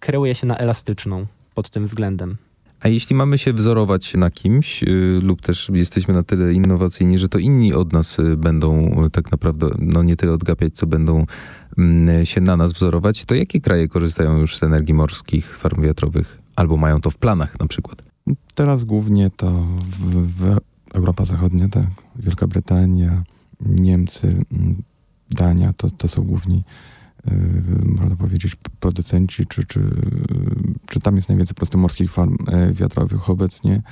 kreuje 0.00 0.34
się 0.34 0.46
na 0.46 0.56
elastyczną 0.56 1.26
pod 1.54 1.70
tym 1.70 1.86
względem. 1.86 2.36
A 2.80 2.88
jeśli 2.88 3.16
mamy 3.16 3.38
się 3.38 3.52
wzorować 3.52 4.14
na 4.14 4.30
kimś, 4.30 4.82
yy, 4.82 5.20
lub 5.22 5.42
też 5.42 5.70
jesteśmy 5.72 6.14
na 6.14 6.22
tyle 6.22 6.52
innowacyjni, 6.52 7.18
że 7.18 7.28
to 7.28 7.38
inni 7.38 7.74
od 7.74 7.92
nas 7.92 8.18
yy, 8.18 8.36
będą 8.36 9.02
yy, 9.02 9.10
tak 9.10 9.32
naprawdę, 9.32 9.68
no 9.78 10.02
nie 10.02 10.16
tyle 10.16 10.32
odgapiać, 10.32 10.74
co 10.74 10.86
będą 10.86 11.26
mm, 11.78 12.26
się 12.26 12.40
na 12.40 12.56
nas 12.56 12.72
wzorować, 12.72 13.24
to 13.24 13.34
jakie 13.34 13.60
kraje 13.60 13.88
korzystają 13.88 14.38
już 14.38 14.56
z 14.56 14.62
energii 14.62 14.94
morskich, 14.94 15.58
farm 15.58 15.82
wiatrowych? 15.82 16.38
Albo 16.56 16.76
mają 16.76 17.00
to 17.00 17.10
w 17.10 17.18
planach 17.18 17.60
na 17.60 17.66
przykład? 17.66 18.02
Teraz 18.54 18.84
głównie 18.84 19.30
to 19.30 19.50
w, 19.50 20.26
w 20.38 20.58
Europa 20.94 21.24
Zachodnia, 21.24 21.68
tak, 21.68 21.86
Wielka 22.16 22.46
Brytania, 22.46 23.22
Niemcy, 23.60 24.44
mm, 24.52 24.82
Dania, 25.30 25.72
to, 25.72 25.90
to 25.90 26.08
są 26.08 26.22
główni, 26.22 26.62
można 27.84 28.16
powiedzieć, 28.16 28.56
producenci, 28.80 29.46
czy, 29.46 29.64
czy, 29.64 29.80
czy 30.86 31.00
tam 31.00 31.16
jest 31.16 31.28
najwięcej 31.28 31.56
morskich 31.76 32.12
farm 32.12 32.36
e, 32.48 32.72
wiatrowych 32.72 33.30
obecnie. 33.30 33.82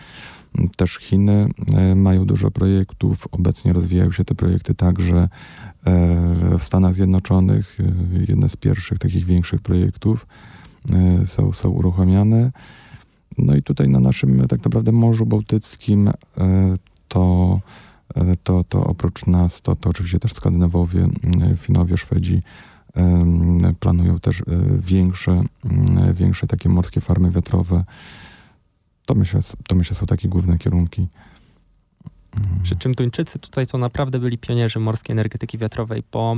Też 0.76 0.96
Chiny 0.96 1.46
e, 1.74 1.94
mają 1.94 2.24
dużo 2.24 2.50
projektów. 2.50 3.28
Obecnie 3.30 3.72
rozwijają 3.72 4.12
się 4.12 4.24
te 4.24 4.34
projekty 4.34 4.74
także 4.74 5.16
e, 5.16 5.28
w 6.58 6.62
Stanach 6.64 6.94
Zjednoczonych. 6.94 7.78
Jedne 8.28 8.48
z 8.48 8.56
pierwszych 8.56 8.98
takich 8.98 9.24
większych 9.24 9.60
projektów 9.60 10.26
są, 11.24 11.52
są 11.52 11.68
uruchamiane. 11.68 12.52
No 13.38 13.56
i 13.56 13.62
tutaj 13.62 13.88
na 13.88 14.00
naszym 14.00 14.48
tak 14.48 14.64
naprawdę 14.64 14.92
Morzu 14.92 15.26
Bałtyckim 15.26 16.10
to, 17.08 17.60
to, 18.42 18.64
to 18.64 18.84
oprócz 18.84 19.26
nas, 19.26 19.62
to, 19.62 19.76
to 19.76 19.90
oczywiście 19.90 20.18
też 20.18 20.32
Skandynawowie, 20.32 21.08
Finowie, 21.56 21.96
Szwedzi 21.96 22.42
planują 23.80 24.20
też 24.20 24.42
większe, 24.78 25.42
większe 26.12 26.46
takie 26.46 26.68
morskie 26.68 27.00
farmy 27.00 27.30
wiatrowe. 27.30 27.84
To 29.06 29.14
myślę, 29.14 29.40
to 29.68 29.74
myślę 29.74 29.96
są 29.96 30.06
takie 30.06 30.28
główne 30.28 30.58
kierunki. 30.58 31.08
Przy 32.62 32.76
czym 32.76 32.94
Duńczycy 32.94 33.38
tutaj 33.38 33.66
to 33.66 33.78
naprawdę 33.78 34.18
byli 34.18 34.38
pionierzy 34.38 34.78
morskiej 34.78 35.12
energetyki 35.12 35.58
wiatrowej, 35.58 36.02
bo 36.12 36.36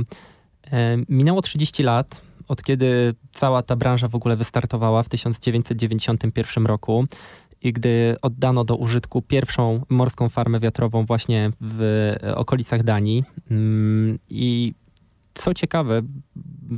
e, 0.71 0.97
minęło 1.09 1.41
30 1.41 1.83
lat, 1.83 2.21
od 2.47 2.63
kiedy 2.63 3.13
cała 3.31 3.61
ta 3.61 3.75
branża 3.75 4.07
w 4.07 4.15
ogóle 4.15 4.37
wystartowała 4.37 5.03
w 5.03 5.09
1991 5.09 6.65
roku 6.65 7.05
i 7.61 7.73
gdy 7.73 8.15
oddano 8.21 8.63
do 8.63 8.75
użytku 8.75 9.21
pierwszą 9.21 9.81
morską 9.89 10.29
farmę 10.29 10.59
wiatrową 10.59 11.05
właśnie 11.05 11.51
w 11.61 12.13
okolicach 12.35 12.83
Danii. 12.83 13.23
Mm, 13.51 14.19
I 14.29 14.73
co 15.35 15.53
ciekawe, 15.53 16.01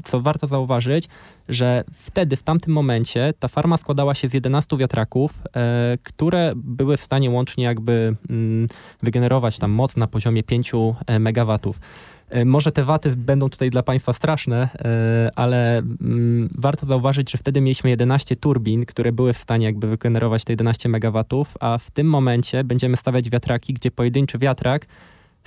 co 0.04 0.22
warto 0.22 0.48
zauważyć, 0.48 1.08
że 1.50 1.84
wtedy, 1.92 2.36
w 2.36 2.44
tamtym 2.44 2.74
momencie, 2.74 3.34
ta 3.40 3.48
farma 3.48 3.78
składała 3.78 4.16
się 4.16 4.30
z 4.30 4.34
11 4.34 4.78
wiatraków, 4.78 5.34
e, 5.56 5.98
które 6.04 6.54
były 6.56 6.98
w 6.98 7.02
stanie 7.02 7.30
łącznie 7.30 7.64
jakby 7.64 8.16
mm, 8.30 8.68
wygenerować 9.04 9.58
tam 9.58 9.72
moc 9.72 9.98
na 9.98 10.08
poziomie 10.08 10.44
5 10.44 10.72
e, 11.08 11.20
megawatów. 11.20 11.80
E, 12.30 12.46
może 12.46 12.72
te 12.72 12.84
waty 12.84 13.16
będą 13.16 13.50
tutaj 13.50 13.70
dla 13.70 13.84
Państwa 13.84 14.14
straszne, 14.14 14.70
e, 14.80 15.32
ale 15.36 15.78
mm, 15.78 16.50
warto 16.58 16.86
zauważyć, 16.86 17.32
że 17.32 17.38
wtedy 17.38 17.62
mieliśmy 17.62 17.90
11 17.90 18.36
turbin, 18.36 18.86
które 18.86 19.12
były 19.12 19.34
w 19.34 19.38
stanie 19.38 19.66
jakby 19.66 19.88
wygenerować 19.88 20.44
te 20.44 20.54
11 20.54 20.90
megawatów, 20.90 21.54
a 21.60 21.78
w 21.78 21.92
tym 21.92 22.08
momencie 22.08 22.64
będziemy 22.64 22.98
stawiać 22.98 23.30
wiatraki, 23.30 23.74
gdzie 23.74 23.92
pojedynczy 23.92 24.38
wiatrak 24.38 24.86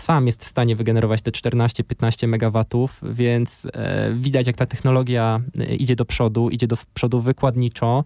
sam 0.00 0.26
jest 0.26 0.44
w 0.44 0.48
stanie 0.48 0.76
wygenerować 0.76 1.22
te 1.22 1.30
14-15 1.30 2.28
megawatów, 2.28 3.00
więc 3.02 3.66
e, 3.72 4.14
widać 4.14 4.46
jak 4.46 4.56
ta 4.56 4.66
technologia 4.66 5.40
idzie 5.78 5.96
do 5.96 6.04
przodu, 6.04 6.50
idzie 6.50 6.66
do 6.66 6.76
przodu 6.94 7.20
wykładniczo. 7.20 8.04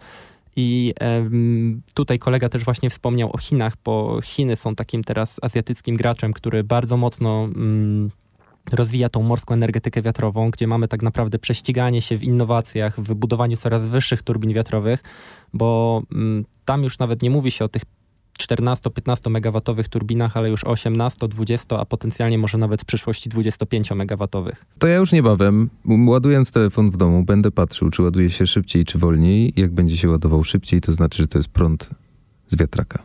I 0.57 0.95
tutaj 1.95 2.19
kolega 2.19 2.49
też 2.49 2.65
właśnie 2.65 2.91
wspomniał 2.91 3.31
o 3.33 3.39
Chinach, 3.39 3.77
bo 3.85 4.21
Chiny 4.23 4.57
są 4.57 4.75
takim 4.75 5.05
teraz 5.05 5.37
azjatyckim 5.43 5.97
graczem, 5.97 6.33
który 6.33 6.65
bardzo 6.65 6.97
mocno 6.97 7.45
mm, 7.45 8.11
rozwija 8.73 9.09
tą 9.09 9.23
morską 9.23 9.55
energetykę 9.55 10.03
wiatrową, 10.03 10.51
gdzie 10.51 10.67
mamy 10.67 10.89
tak 10.89 11.03
naprawdę 11.03 11.39
prześciganie 11.39 12.03
się 12.03 12.19
w 12.19 12.23
innowacjach, 12.23 13.01
w 13.01 13.15
budowaniu 13.15 13.57
coraz 13.57 13.83
wyższych 13.83 14.23
turbin 14.23 14.53
wiatrowych, 14.53 15.03
bo 15.53 16.03
mm, 16.13 16.45
tam 16.65 16.83
już 16.83 16.99
nawet 16.99 17.23
nie 17.23 17.31
mówi 17.31 17.51
się 17.51 17.65
o 17.65 17.69
tych 17.69 17.83
14-15 18.39 19.31
megawatowych 19.31 19.89
turbinach, 19.89 20.37
ale 20.37 20.51
już 20.51 20.65
18, 20.65 21.29
20, 21.29 21.79
a 21.79 21.85
potencjalnie 21.85 22.39
może 22.39 22.59
nawet 22.59 22.83
w 22.83 22.85
przyszłości 22.85 23.29
25 23.29 23.91
megawatowych. 23.91 24.65
To 24.79 24.87
ja 24.87 24.97
już 24.97 25.13
niebawem, 25.13 25.71
ładując 26.07 26.51
telefon 26.51 26.91
w 26.91 26.97
domu, 26.97 27.25
będę 27.25 27.51
patrzył, 27.51 27.91
czy 27.91 28.03
ładuje 28.03 28.31
się 28.31 28.47
szybciej, 28.47 28.85
czy 28.85 28.99
wolniej. 28.99 29.53
Jak 29.57 29.73
będzie 29.73 29.97
się 29.97 30.09
ładował 30.09 30.45
szybciej, 30.45 30.81
to 30.81 30.93
znaczy, 30.93 31.23
że 31.23 31.29
to 31.29 31.39
jest 31.39 31.49
prąd 31.49 31.91
z 32.49 32.57
wiatraka. 32.57 33.03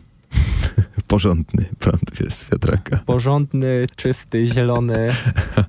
Porządny 1.08 1.65
prąd 1.80 2.34
z 2.34 2.52
wiatraka. 2.52 2.98
Porządny, 3.06 3.88
czysty, 3.96 4.48
zielony, 4.48 5.15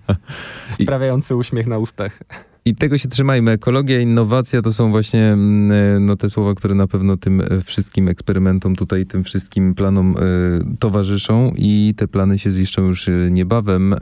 sprawiający 0.83 1.37
uśmiech 1.37 1.67
na 1.67 1.79
ustach. 1.79 2.23
I 2.65 2.75
tego 2.75 2.99
się 2.99 3.09
trzymajmy. 3.09 3.51
Ekologia, 3.51 4.01
innowacja 4.01 4.63
to 4.63 4.73
są 4.73 4.91
właśnie 4.91 5.33
mm, 5.33 5.73
e, 5.97 6.01
no, 6.01 6.17
te 6.17 6.31
słowa, 6.31 6.55
które 6.55 6.75
na 6.75 6.87
pewno 6.87 7.17
tym 7.17 7.41
e, 7.41 7.45
wszystkim 7.65 8.09
eksperymentom 8.09 8.77
tutaj, 8.77 9.07
tym 9.07 9.25
wszystkim 9.25 9.75
planom 9.75 10.15
y, 10.17 10.77
towarzyszą 10.79 11.53
i 11.57 11.95
te 11.97 12.09
plany 12.09 12.39
się 12.39 12.51
ziszczą 12.51 12.83
już 12.83 13.11
niebawem. 13.31 13.93
Y, 13.93 13.97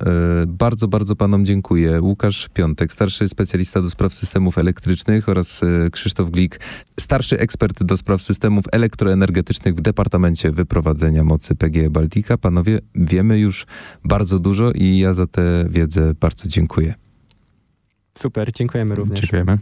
bardzo, 0.46 0.88
bardzo 0.88 1.16
panom 1.16 1.44
dziękuję. 1.44 2.00
Łukasz 2.02 2.48
Piątek, 2.54 2.92
starszy 2.92 3.28
specjalista 3.28 3.82
do 3.82 3.90
spraw 3.90 4.14
systemów 4.14 4.58
elektrycznych 4.58 5.28
oraz 5.28 5.62
y, 5.62 5.88
Krzysztof 5.92 6.30
Glik, 6.30 6.60
starszy 7.00 7.38
ekspert 7.38 7.82
do 7.82 7.96
spraw 7.96 8.22
systemów 8.22 8.64
elektroenergetycznych 8.72 9.74
w 9.74 9.80
Departamencie 9.80 10.50
Wyprowadzenia 10.50 11.24
Mocy 11.24 11.54
PGE 11.54 11.90
Baltica. 11.90 12.38
Panowie, 12.38 12.78
wiemy 12.94 13.38
już 13.38 13.66
bardzo 14.04 14.38
dużo 14.38 14.72
i 14.72 14.98
ja 14.98 15.14
za 15.14 15.26
tę 15.26 15.64
wiedzę 15.68 16.14
bardzo 16.20 16.48
dziękuję. 16.48 17.07
Super, 18.18 18.52
dziękujemy 18.52 18.94
również. 18.94 19.20
Dziękujemy. 19.20 19.58